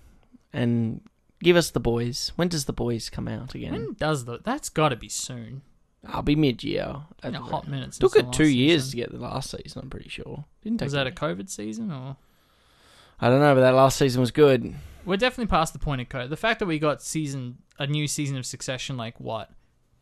[0.52, 1.00] and
[1.42, 2.32] give us The Boys.
[2.36, 3.72] When does The Boys come out again?
[3.72, 4.38] When does the?
[4.44, 5.62] That's got to be soon.
[6.06, 6.96] I'll be mid-year.
[7.22, 7.92] In a hot minute.
[7.92, 9.82] Took it two last years to get the last season.
[9.84, 10.44] I'm pretty sure.
[10.62, 11.10] Didn't take Was that a.
[11.12, 12.16] COVID season or?
[13.22, 14.74] I don't know, but that last season was good.
[15.06, 16.28] We're definitely past the point of code.
[16.28, 19.50] The fact that we got season a new season of Succession like what,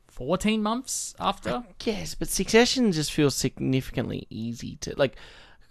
[0.09, 1.64] fourteen months after.
[1.85, 5.16] Yes, but Succession just feels significantly easy to like.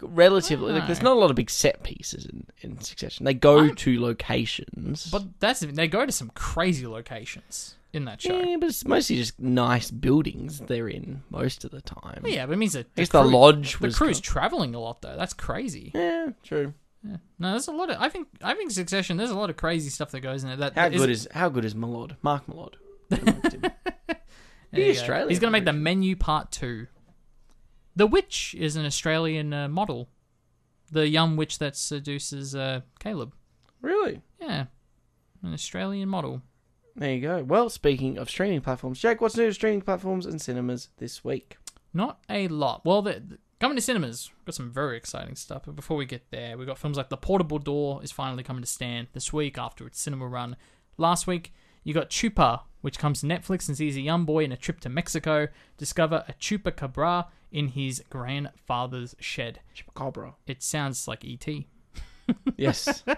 [0.02, 3.26] Relatively, like there's not a lot of big set pieces in, in Succession.
[3.26, 8.22] They go I'm- to locations, But that's they go to some crazy locations in that
[8.22, 8.40] show.
[8.40, 12.24] yeah, but it's mostly just nice buildings they're in most of the time.
[12.26, 14.80] Yeah, but it means that I guess the lodge the was crew's kind- traveling a
[14.80, 15.18] lot though.
[15.18, 15.92] That's crazy.
[15.94, 16.74] Yeah, true.
[17.04, 17.18] Yeah.
[17.38, 17.98] No, there's a lot of.
[18.00, 19.18] I think I think Succession.
[19.18, 20.58] There's a lot of crazy stuff that goes in it.
[20.58, 22.18] That How good is how good is Mylod?
[22.22, 22.74] Mark Mylod.
[23.10, 23.20] there
[24.72, 25.00] he you go.
[25.00, 26.88] Australian, He's going to make the menu part two.
[27.96, 30.10] The witch is an Australian uh, model.
[30.92, 33.34] The young witch that seduces uh, Caleb.
[33.82, 34.22] really?
[34.42, 34.66] Yeah,
[35.44, 36.42] an Australian model.
[36.96, 37.44] There you go.
[37.44, 41.58] Well, speaking of streaming platforms, Jake, what's new to streaming platforms and cinemas this week?
[41.94, 42.84] Not a lot.
[42.84, 45.64] Well, the- coming to cinemas, we've got some very exciting stuff.
[45.66, 48.64] But before we get there, we've got films like The Portable Door is finally coming
[48.64, 50.56] to stand this week after its cinema run
[50.98, 51.54] last week.
[51.84, 54.80] You got Chupa, which comes to Netflix and sees a young boy in a trip
[54.82, 55.48] to Mexico
[55.78, 59.60] discover a chupacabra in his grandfather's shed.
[59.76, 60.34] Chupacabra.
[60.46, 61.68] It sounds like E.T.
[62.58, 63.04] Yes.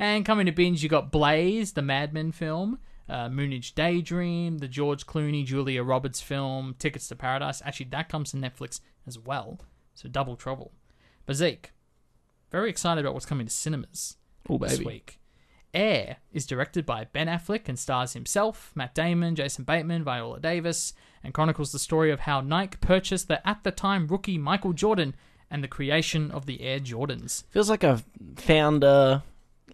[0.00, 4.66] And coming to binge, you got Blaze, the Mad Men film, uh, Moonage Daydream, the
[4.66, 7.60] George Clooney, Julia Roberts film, Tickets to Paradise.
[7.66, 9.60] Actually, that comes to Netflix as well.
[9.94, 10.72] So double trouble.
[11.26, 11.72] But Zeke,
[12.50, 14.16] very excited about what's coming to cinemas
[14.48, 14.84] oh this baby.
[14.84, 15.16] week.
[15.72, 20.94] Air is directed by Ben Affleck and stars himself, Matt Damon, Jason Bateman, Viola Davis,
[21.22, 25.14] and chronicles the story of how Nike purchased the at the time rookie Michael Jordan
[25.48, 27.44] and the creation of the Air Jordans.
[27.50, 28.02] Feels like a
[28.36, 29.22] founder,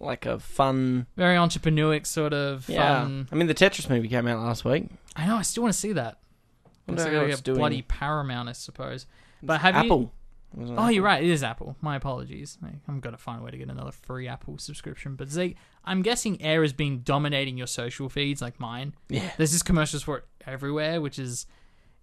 [0.01, 1.07] like a fun.
[1.17, 3.03] Very entrepreneuric sort of Yeah.
[3.03, 3.29] fun.
[3.33, 4.89] I mean, the Tetris movie came out last week.
[5.15, 5.37] I know.
[5.37, 6.19] I still want to see that.
[6.87, 7.59] Wonder It's how like it's a doing.
[7.59, 9.07] bloody Paramount, I suppose.
[9.43, 10.01] But have Apple.
[10.01, 10.11] you?
[10.79, 11.23] Oh, you're right.
[11.23, 11.77] It is Apple.
[11.81, 12.57] My apologies.
[12.89, 15.15] I'm gonna find a way to get another free Apple subscription.
[15.17, 18.95] But Zeke, I'm guessing Air has been dominating your social feeds like mine.
[19.09, 19.31] Yeah.
[19.37, 21.47] There's just commercials for it everywhere, which is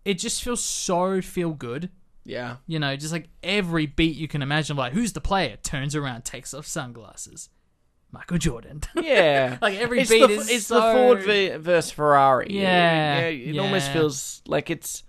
[0.05, 1.89] it just feels so feel good.
[2.25, 2.57] Yeah.
[2.67, 4.77] You know, just like every beat you can imagine.
[4.77, 5.57] Like, who's the player?
[5.63, 7.49] Turns around, takes off sunglasses.
[8.13, 8.81] Michael Jordan.
[8.95, 9.57] Yeah.
[9.61, 10.75] like every it's beat the, is it's so...
[10.75, 12.47] the Ford v- versus Ferrari.
[12.51, 15.03] Yeah, it almost feels like it's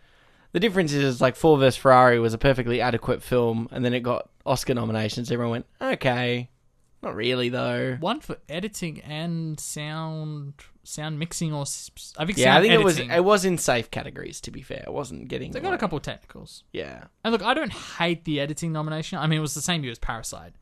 [0.52, 4.00] the difference is like Ford versus Ferrari was a perfectly adequate film, and then it
[4.00, 5.30] got Oscar nominations.
[5.30, 6.48] Everyone went, okay,
[7.02, 7.96] not really though.
[8.00, 11.64] one for editing and sound sound mixing or
[12.18, 13.16] I think Yeah, I think it was editing.
[13.16, 14.40] it was in safe categories.
[14.42, 15.52] To be fair, it wasn't getting.
[15.52, 16.64] they got a couple of technicals.
[16.72, 19.18] Yeah, And look, I don't hate the editing nomination.
[19.18, 20.54] I mean, it was the same year as Parasite,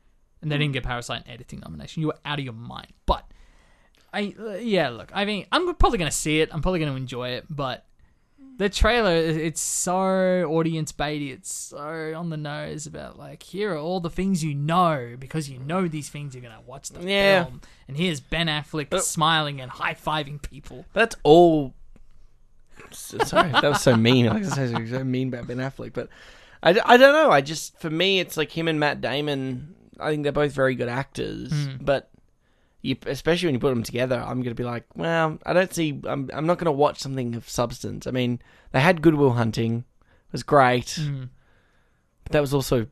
[0.43, 2.01] and they didn't get Parasite an editing nomination.
[2.01, 2.87] You were out of your mind.
[3.07, 3.25] But
[4.13, 6.49] I, uh, yeah, look, I mean, I'm probably going to see it.
[6.53, 7.45] I'm probably going to enjoy it.
[7.49, 7.85] But
[8.55, 9.97] the trailer it's so
[10.45, 14.53] audience baity it's so on the nose about like here are all the things you
[14.53, 17.45] know because you know these things you're gonna watch the Yeah.
[17.45, 21.73] film and here's ben affleck But- smiling and high-fiving people That's all.
[22.91, 24.27] S- Sorry, that was so mean.
[24.27, 26.09] I was gonna say something so mean about Ben Affleck, but
[26.61, 27.31] I, d- I don't know.
[27.31, 29.73] I just for me, it's like him and Matt Damon.
[30.03, 31.77] I think they're both very good actors, hmm.
[31.81, 32.09] but
[32.81, 35.99] you, especially when you put them together, I'm gonna be like, well, I don't see.
[36.05, 38.07] I'm I'm not gonna watch something of substance.
[38.07, 38.39] I mean,
[38.71, 41.25] they had Goodwill Hunting, it was great, hmm.
[42.23, 42.87] but that was also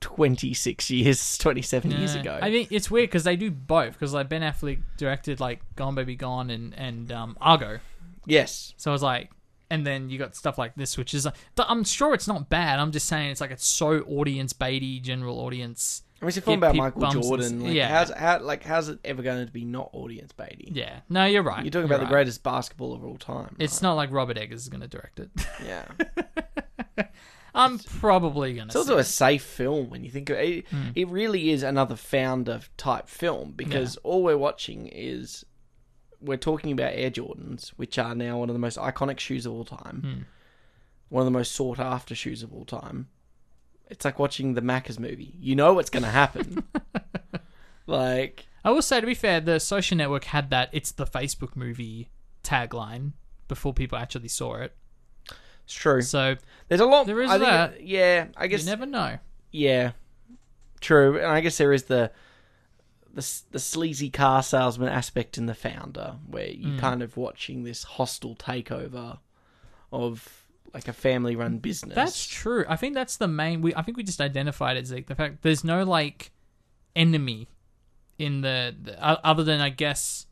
[0.00, 2.38] 26 years, 27 years ago.
[2.40, 5.94] i think it's weird because they do both because like ben affleck directed like gone
[5.94, 7.78] baby gone and and um, argo
[8.26, 9.30] yes, So I was like,
[9.70, 12.48] and then you got stuff like this, which is, uh, th- I'm sure it's not
[12.48, 12.78] bad.
[12.78, 16.02] I'm just saying it's like it's so audience baity, general audience.
[16.20, 17.64] I mean, it's a film about Michael Jordan.
[17.64, 17.88] Like, yeah.
[17.88, 20.74] how's how like how's it ever going to be not audience baiting?
[20.74, 21.64] Yeah, no, you're right.
[21.64, 22.10] You're talking You're about the right.
[22.24, 23.56] greatest basketball of all time.
[23.58, 25.30] It's not like Robert Eggers is going to direct it.
[25.64, 25.86] Yeah.
[27.54, 28.70] I'm probably going to.
[28.70, 30.68] It's also a safe film when you think of it.
[30.68, 30.88] Hmm.
[30.94, 35.44] It really is another founder type film because all we're watching is
[36.20, 39.52] we're talking about Air Jordans, which are now one of the most iconic shoes of
[39.52, 40.22] all time, Hmm.
[41.08, 43.08] one of the most sought after shoes of all time.
[43.90, 45.34] It's like watching the Macca's movie.
[45.40, 46.64] You know what's going to happen.
[47.86, 51.56] like, I will say, to be fair, the social network had that "It's the Facebook
[51.56, 52.08] movie"
[52.44, 53.12] tagline
[53.48, 54.74] before people actually saw it.
[55.64, 56.02] it's true.
[56.02, 56.36] So
[56.68, 57.06] There's a lot.
[57.06, 57.74] There is I that.
[57.74, 58.60] it- yeah, I guess.
[58.60, 59.18] you never know.
[59.50, 59.92] Yeah,
[60.80, 61.16] true.
[61.18, 62.12] And I guess there is the
[63.12, 66.62] the the sleazy car salesman aspect in the founder, where Mm.
[66.64, 69.18] you're kind of watching this hostile takeover
[69.92, 70.39] of
[70.74, 71.94] like a family run business.
[71.94, 72.64] That's true.
[72.68, 73.60] I think that's the main.
[73.62, 76.30] We I think we just identified it like the fact there's no like
[76.96, 77.48] enemy
[78.18, 80.26] in the, the other than I guess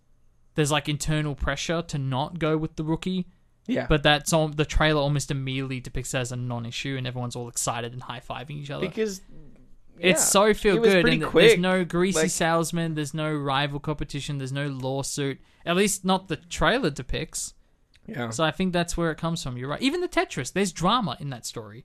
[0.54, 3.26] there's like internal pressure to not go with the rookie,
[3.66, 4.48] yeah, but that's all.
[4.48, 8.20] The trailer almost immediately depicts it as a non-issue, and everyone's all excited and high
[8.20, 8.86] fiving each other.
[8.86, 9.20] because
[9.98, 11.48] it's so feel good, and quick.
[11.48, 15.40] there's no greasy Like- salesman, there's no rival competition, there's no lawsuit.
[15.66, 17.54] At least not the trailer depicts.
[18.08, 18.30] Yeah.
[18.30, 19.56] So I think that's where it comes from.
[19.58, 19.82] You're right.
[19.82, 21.84] Even the Tetris, there's drama in that story.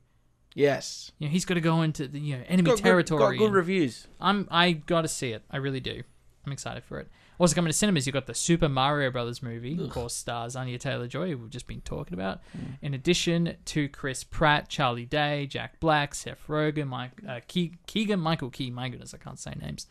[0.56, 1.12] yes.
[1.20, 3.20] You know, he's got to go into the you know enemy Got good, territory.
[3.20, 4.08] got good and- reviews.
[4.22, 5.44] I'm I got to see it.
[5.52, 6.04] I really do.
[6.46, 7.08] I'm excited for it.
[7.40, 10.78] Also coming to cinemas, you've got the Super Mario Brothers movie, of course, stars Anya
[10.78, 12.42] Taylor Joy, we've just been talking about.
[12.56, 12.78] Mm.
[12.84, 18.20] In addition to Chris Pratt, Charlie Day, Jack Black, Seth Rogen, Mike uh, Ke- Keegan
[18.20, 18.70] Michael Key.
[18.70, 19.88] My goodness, I can't say names.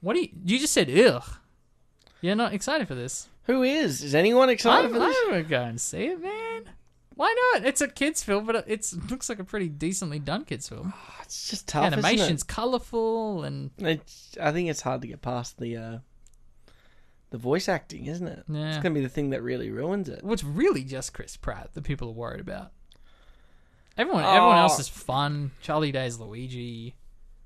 [0.00, 0.28] What do you?
[0.44, 1.24] You just said ugh.
[2.20, 3.28] You're not excited for this.
[3.46, 4.02] Who is?
[4.02, 5.16] Is anyone excited I'm, for this?
[5.24, 6.70] I'm gonna go and see it, man.
[7.14, 7.64] Why not?
[7.64, 10.92] It's a kids film, but it looks like a pretty decently done kids film.
[11.22, 11.84] It's just tough.
[11.84, 15.98] Animation's colorful and It's, I think it's hard to get past the uh,
[17.30, 18.44] the voice acting, isn't it?
[18.48, 18.68] Yeah.
[18.68, 20.22] It's gonna be the thing that really ruins it.
[20.24, 22.72] what's really just Chris Pratt that people are worried about.
[23.96, 24.80] Everyone, everyone else Oh.
[24.80, 25.52] is fun.
[25.62, 26.94] Charlie Day's Luigi.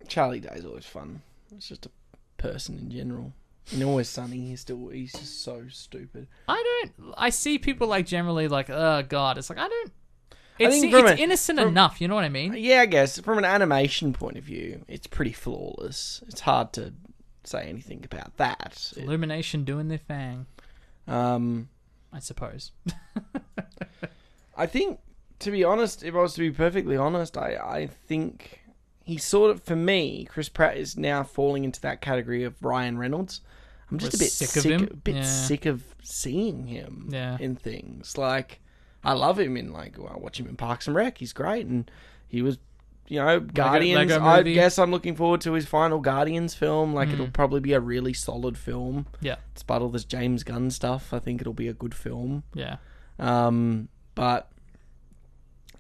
[0.09, 1.22] Charlie Day's always fun.
[1.55, 1.90] It's just a
[2.38, 3.32] person in general.
[3.72, 4.48] And always sunny.
[4.48, 6.26] He's still he's just so stupid.
[6.48, 7.14] I don't.
[7.16, 9.38] I see people like generally like, oh god.
[9.38, 9.92] It's like I don't.
[10.32, 12.00] I It's, think it's a- innocent from- enough.
[12.00, 12.54] You know what I mean?
[12.58, 16.22] Yeah, I guess from an animation point of view, it's pretty flawless.
[16.28, 16.92] It's hard to
[17.44, 18.92] say anything about that.
[18.96, 20.46] It- Illumination doing their thing.
[21.06, 21.68] um,
[22.12, 22.72] I suppose.
[24.56, 24.98] I think,
[25.40, 28.59] to be honest, if I was to be perfectly honest, I I think
[29.11, 32.96] he sort of for me, Chris Pratt is now falling into that category of Ryan
[32.98, 33.40] Reynolds.
[33.90, 34.88] I'm just We're a bit sick sick, of him?
[34.92, 35.22] a bit Yeah.
[35.24, 37.36] sick of seeing him Yeah.
[37.40, 38.16] in things.
[38.16, 38.61] Like
[39.02, 41.18] I love him in like I watch him in Parks and Rec.
[41.18, 41.90] He's great, and
[42.28, 42.58] he was.
[43.08, 44.08] You know, Guardians.
[44.12, 46.94] Lego I guess I'm looking forward to his final Guardians film.
[46.94, 47.14] Like, Mm.
[47.14, 49.06] it'll probably be a really solid film.
[49.20, 49.34] Yeah.
[49.54, 52.44] Despite all this James Gunn stuff, I think it'll be a good film.
[52.54, 52.76] Yeah.
[53.18, 54.48] Um, but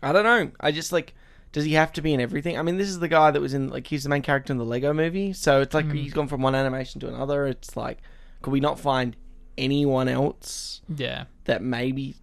[0.02, 0.50] I don't know.
[0.58, 1.14] I just like.
[1.52, 2.56] Does he have to be in everything?
[2.58, 4.58] I mean, this is the guy that was in like he's the main character in
[4.58, 5.94] the Lego movie, so it's like Mm.
[5.96, 7.46] he's gone from one animation to another.
[7.46, 7.98] It's like,
[8.42, 9.16] could we not find
[9.58, 11.24] anyone else Yeah.
[11.44, 12.14] that maybe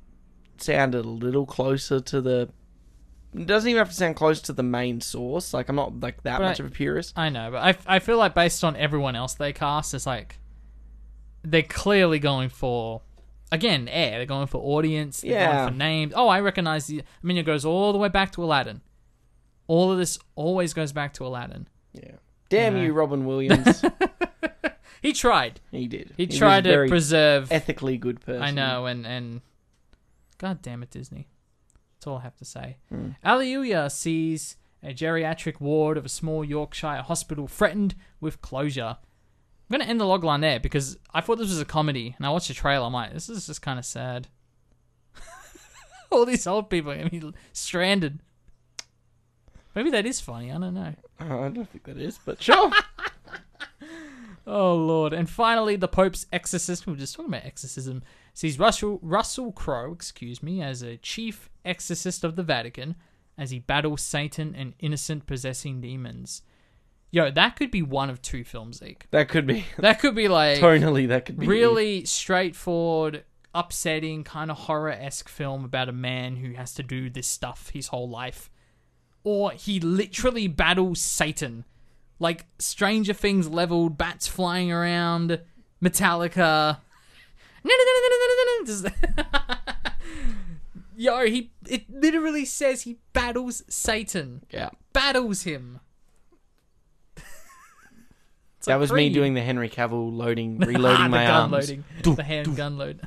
[0.57, 2.49] sounded a little closer to the?
[3.35, 5.53] It doesn't even have to sound close to the main source.
[5.53, 7.13] Like I'm not like that But much I- of a purist.
[7.17, 10.39] I know, but I, I feel like based on everyone else they cast, it's like
[11.43, 13.01] they're clearly going for
[13.51, 14.11] again air.
[14.19, 15.21] They're going for audience.
[15.21, 15.55] They're Yeah.
[15.57, 16.13] going for names.
[16.15, 17.01] Oh, I recognize the.
[17.01, 18.81] I mean, it goes all the way back to Aladdin.
[19.67, 21.67] All of this always goes back to Aladdin.
[21.93, 22.11] Yeah.
[22.49, 22.81] Damn No.
[22.81, 23.83] you, Robin Williams.
[25.01, 25.61] He tried.
[25.71, 26.13] he did.
[26.17, 27.51] He, was tried to preserve.
[27.51, 28.41] ethically good person.
[28.41, 29.41] I know, and and
[30.37, 31.27] God damn it, Disney.
[31.95, 32.77] That's all I have to say.
[32.89, 33.09] Hmm.
[33.23, 38.97] Allelujah sees a geriatric ward of a small Yorkshire hospital threatened with closure.
[38.99, 42.25] I'm going to end the logline there because I thought this was a comedy, and
[42.25, 42.85] I watched the trailer.
[42.85, 44.27] I'm like, this is just kind of sad.
[46.11, 47.21] All these old people are gonna be
[47.53, 48.19] stranded.
[49.77, 50.51] Maybe that is funny.
[50.51, 50.95] I don't know.
[51.19, 52.71] Oh, I don't think that is, but sure.
[54.49, 55.11] Oh lord!
[55.11, 56.87] And finally, the Pope's exorcist.
[56.87, 58.01] We were just talking about exorcism.
[58.33, 62.95] Sees Russell Russell Crowe, excuse me, as a chief exorcist of the Vatican,
[63.37, 66.43] as he battles Satan and innocent possessing demons.
[67.11, 69.05] Yo, that could be one of two films, Zeke.
[69.11, 71.09] that could be That could be like tonally.
[71.09, 76.53] That could be really straightforward, upsetting, kind of horror esque film about a man who
[76.53, 78.49] has to do this stuff his whole life.
[79.27, 81.65] Or he literally battles Satan.
[82.17, 85.41] Like Stranger Things leveled, bats flying around,
[85.83, 86.77] Metallica.
[90.95, 94.45] Yo, he it literally says he battles Satan.
[94.49, 95.81] Yeah, Battles him.
[98.65, 101.51] That like was me doing the Henry Cavill loading, reloading my gun arms.
[101.51, 103.01] loading, the hand gun load.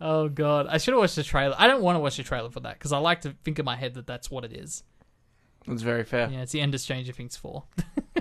[0.00, 1.54] Oh god, I should have watched the trailer.
[1.58, 3.64] I don't want to watch the trailer for that because I like to think in
[3.64, 4.82] my head that that's what it is.
[5.66, 6.28] That's very fair.
[6.30, 7.64] Yeah, it's the end of Stranger Things four.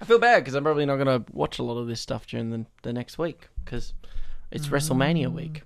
[0.00, 2.26] I feel bad because I'm probably not going to watch a lot of this stuff
[2.26, 3.94] during the, the next week because
[4.50, 5.32] it's WrestleMania Mm.
[5.32, 5.62] week.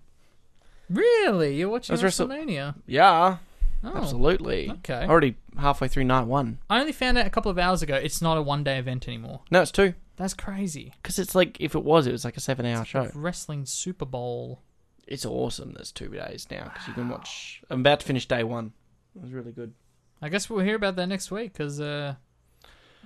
[0.89, 2.75] really, you're watching Wrestle- WrestleMania?
[2.87, 3.39] Yeah,
[3.85, 4.71] Oh, absolutely.
[4.71, 5.07] okay.
[5.07, 6.59] Already halfway through night one.
[6.71, 7.95] I only found out a couple of hours ago.
[7.95, 9.43] It's not a one day event anymore.
[9.51, 9.95] No, it's two.
[10.17, 10.95] That's crazy.
[11.03, 13.11] Because it's like, if it was, it was like a seven hour show.
[13.15, 14.63] Wrestling Super Bowl.
[15.09, 15.73] It's awesome.
[15.75, 17.63] There's two days now because you can watch.
[17.71, 18.73] I'm about to finish day one.
[19.17, 19.73] It was really good.
[20.21, 22.15] I guess we'll hear about that next week because uh,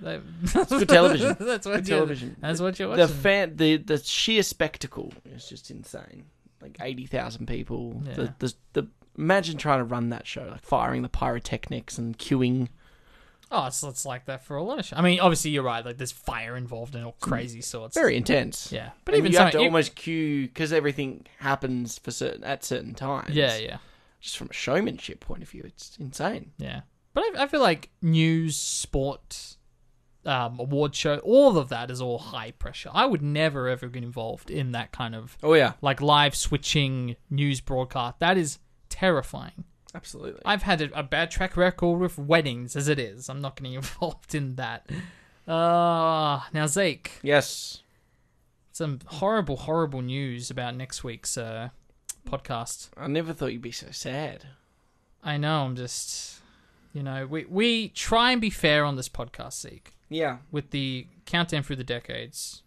[0.01, 0.19] they-
[0.69, 1.35] good television.
[1.39, 2.35] that's what Good you- television.
[2.41, 3.07] That's what you're watching.
[3.07, 6.25] The fan, the the sheer spectacle is just insane.
[6.61, 8.01] Like eighty thousand people.
[8.05, 8.13] Yeah.
[8.13, 8.87] The, the the
[9.17, 12.67] imagine trying to run that show, like firing the pyrotechnics and queuing.
[13.55, 14.97] Oh, it's, it's like that for a lot of shows.
[14.97, 15.85] I mean, obviously you're right.
[15.85, 17.95] Like there's fire involved and all crazy sorts.
[17.95, 18.71] Very intense.
[18.71, 22.93] yeah, but even you have to almost queue because everything happens for certain at certain
[22.95, 23.29] times.
[23.35, 23.77] yeah, yeah,
[24.19, 26.51] Just from a showmanship point of view, it's insane.
[26.57, 26.81] yeah.
[27.13, 29.55] But I, I feel like news, sport,
[30.25, 32.89] um, award show, all of that is all high pressure.
[32.91, 37.17] I would never ever get involved in that kind of Oh yeah, like live switching
[37.29, 38.17] news broadcast.
[38.19, 38.57] That is
[38.89, 39.65] terrifying.
[39.95, 40.41] Absolutely.
[40.45, 43.29] I've had a, a bad track record with weddings as it is.
[43.29, 44.89] I'm not getting involved in that.
[45.47, 47.81] Uh, now Zeke, yes.
[48.71, 51.69] some horrible, horrible news about next week's uh,
[52.27, 52.89] podcast.
[52.97, 54.45] I never thought you'd be so sad.
[55.23, 55.63] I know.
[55.65, 56.39] I'm just,
[56.93, 60.37] you know, we we try and be fair on this podcast, Zeke, Yeah.
[60.51, 62.61] with the countdown through the decades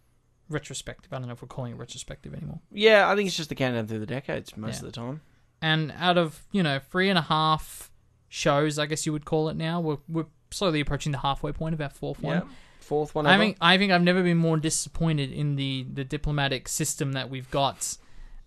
[0.49, 1.11] retrospective.
[1.11, 2.59] I don't know if we're calling it retrospective anymore.
[2.71, 4.87] Yeah, I think it's just the countdown through the decades most Yeah.
[4.87, 5.21] of the time.
[5.61, 7.91] And out of you know three and a half
[8.29, 11.73] shows, I guess you would call it now, we're we're slowly approaching the halfway point
[11.73, 12.37] of our fourth one.
[12.37, 12.43] Yeah.
[12.79, 13.43] Fourth one I ever.
[13.43, 17.49] think I think I've never been more disappointed in the the diplomatic system that we've
[17.51, 17.97] got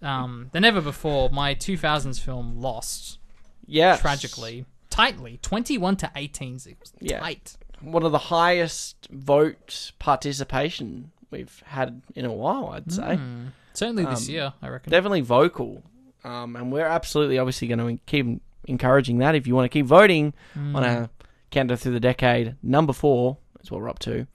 [0.03, 1.29] um, than ever before.
[1.31, 3.19] My 2000s film Lost
[3.67, 4.01] yes.
[4.01, 6.55] tragically, tightly, 21 to 18.
[6.67, 7.21] It was Yeah.
[7.21, 7.57] tight.
[7.83, 13.17] One of the highest vote participation we've had in a while, I'd say.
[13.17, 13.47] Hmm.
[13.75, 14.91] Certainly this Um, year, I reckon.
[14.91, 15.83] Definitely vocal.
[16.25, 18.27] Um, and we're absolutely obviously going to keep
[18.66, 19.35] encouraging that.
[19.35, 20.77] If you want to keep voting Hmm.
[20.77, 21.11] on our
[21.51, 24.27] countdown through the decade, number four is what we're up to.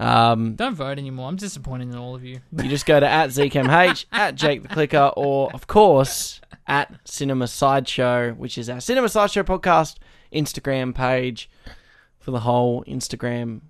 [0.00, 1.28] Um, Don't vote anymore.
[1.28, 2.40] I'm disappointed in all of you.
[2.56, 7.46] you just go to at ZCamH, at Jake the Clicker, or of course at Cinema
[7.48, 9.96] Sideshow, which is our Cinema Sideshow podcast
[10.32, 11.50] Instagram page
[12.20, 13.62] for the whole Instagram,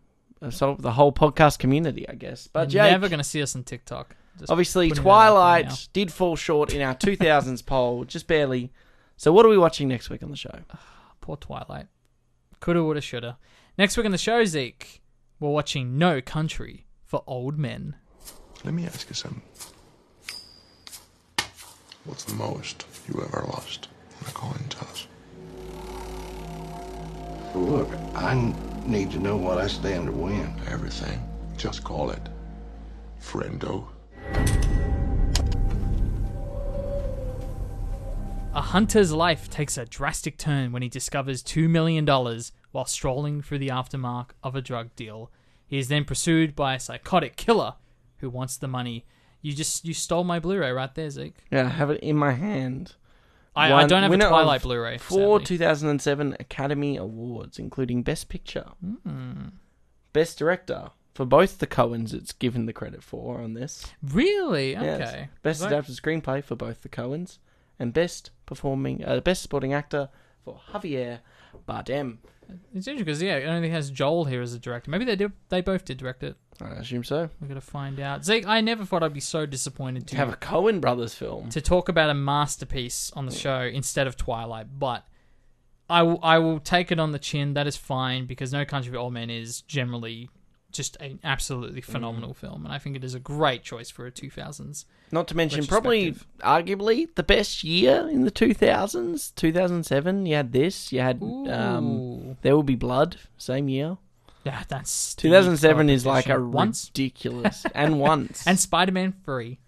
[0.42, 2.46] uh, so the whole podcast community, I guess.
[2.52, 4.14] But You're Jake, never going to see us on TikTok.
[4.38, 5.32] Just obviously putting that out there
[5.64, 5.68] now.
[5.68, 8.72] Twilight did fall short in our 2000s poll, just barely.
[9.16, 10.60] So what are we watching next week on the show?
[11.20, 11.86] Poor Twilight.
[12.60, 13.38] Coulda, woulda, shoulda.
[13.76, 15.00] Next week on the show, Zeke,
[15.40, 17.96] we're watching No Country for Old Men.
[18.64, 19.42] Let me ask you something.
[22.04, 23.88] What's the most you ever lost
[24.20, 25.06] in a coin toss?
[27.54, 30.52] Look, I n- need to know what I stand to win.
[30.68, 31.20] Everything.
[31.56, 32.20] Just call it
[33.20, 33.86] friendo.
[38.54, 42.04] A hunter's life takes a drastic turn when he discovers $2 million
[42.72, 45.30] while strolling through the aftermath of a drug deal.
[45.66, 47.74] He is then pursued by a psychotic killer
[48.18, 49.04] who wants the money.
[49.42, 51.36] You just you stole my Blu-ray right there, Zeke.
[51.52, 52.96] Yeah, I have it in my hand.
[53.54, 54.98] I, I don't have a Twilight Blu-ray.
[54.98, 55.46] Four sadly.
[55.58, 58.66] 2007 Academy Awards, including Best Picture,
[59.04, 59.48] Hmm.
[60.12, 62.14] Best Director for both the Coens.
[62.14, 63.84] It's given the credit for on this.
[64.04, 64.76] Really?
[64.76, 64.86] Okay.
[64.86, 65.28] Yes.
[65.42, 67.38] Best adapted screenplay for both the Coens,
[67.76, 70.10] and best performing, uh, best supporting actor
[70.44, 71.18] for Javier
[71.68, 72.18] Bardem.
[72.72, 74.92] It's interesting because yeah, it only has Joel here as a director.
[74.92, 75.32] Maybe they did.
[75.48, 76.36] They both did direct it.
[76.62, 77.30] I assume so.
[77.40, 78.24] We're gonna find out.
[78.24, 81.48] Zeke, I never thought I'd be so disappointed To to have a Coen Brothers film.
[81.48, 85.04] to talk about a masterpiece on the show instead of Twilight, but
[85.90, 87.54] I will, I will take it on the chin.
[87.54, 90.30] That is fine because No Country for Old Men is generally
[90.72, 94.10] just an absolutely phenomenal film, and I think it is a great choice for a
[94.10, 94.84] 2000s.
[95.10, 99.34] Not to mention, probably, arguably, the best year in the 2000s.
[99.34, 100.92] 2007, you had this.
[100.92, 103.96] You had um, There Will Be Blood, same year.
[104.44, 107.66] Yeah, that's 2007 is like a once ridiculous.
[107.74, 108.46] and once.
[108.46, 109.58] and Spider-Man Three.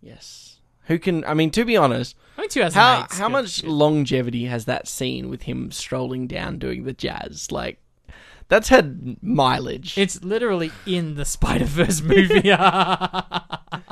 [0.00, 0.52] yes.
[0.86, 2.80] Who can, I mean, to be honest, I mean, 2008.
[2.80, 7.50] how, how much longevity has that scene with him strolling down doing the jazz?
[7.50, 7.80] Like,
[8.48, 9.96] that's had mileage.
[9.98, 12.50] It's literally in the Spider Verse movie.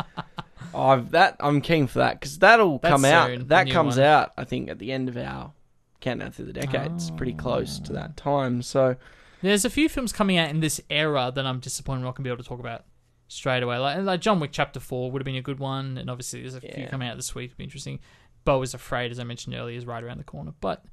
[0.77, 3.29] Oh, that I'm keen for that because that'll That's come out.
[3.29, 4.07] soon, the that new comes one.
[4.07, 5.53] out, I think, at the end of our
[6.01, 7.13] countdown through the decades.
[7.13, 8.61] Pretty close to that time.
[8.61, 8.97] So
[9.41, 12.25] There's a few films coming out in this era that I'm disappointed I'm not going
[12.25, 12.85] to be able to talk about
[13.29, 13.79] straight away.
[13.79, 16.57] Like, like John Wick Chapter 4 would have been a good one, and obviously there's
[16.57, 16.89] a few Yeah.
[16.89, 17.51] coming out this week.
[17.51, 18.01] It'd be interesting.
[18.45, 20.55] Beau is Afraid, as I mentioned earlier, is right around the corner.
[20.61, 20.85] But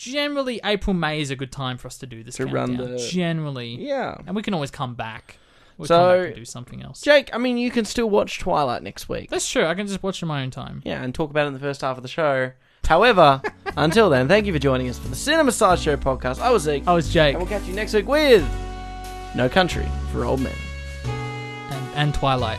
[0.00, 2.96] generally, April, May is a good time for us to do this To run the-
[3.10, 3.76] Generally.
[3.80, 5.36] yeah, And we can always come back.
[5.76, 7.02] We'll So- come back and do something else.
[7.02, 7.28] Jake.
[7.34, 9.28] I mean, you can still watch Twilight next week.
[9.30, 9.66] That's true.
[9.66, 10.80] I can just watch it in my own time.
[10.86, 12.52] Yeah, and talk about it in the first half of the show.
[12.86, 13.42] However,
[13.76, 16.40] until then, thank you for joining us for the Cinema Sideshow podcast.
[16.40, 17.34] I was Zeke, I was Jake.
[17.34, 18.42] and we'll catch you next week with
[19.34, 20.54] No Country for Old Men.
[21.70, 22.58] And, and Twilight.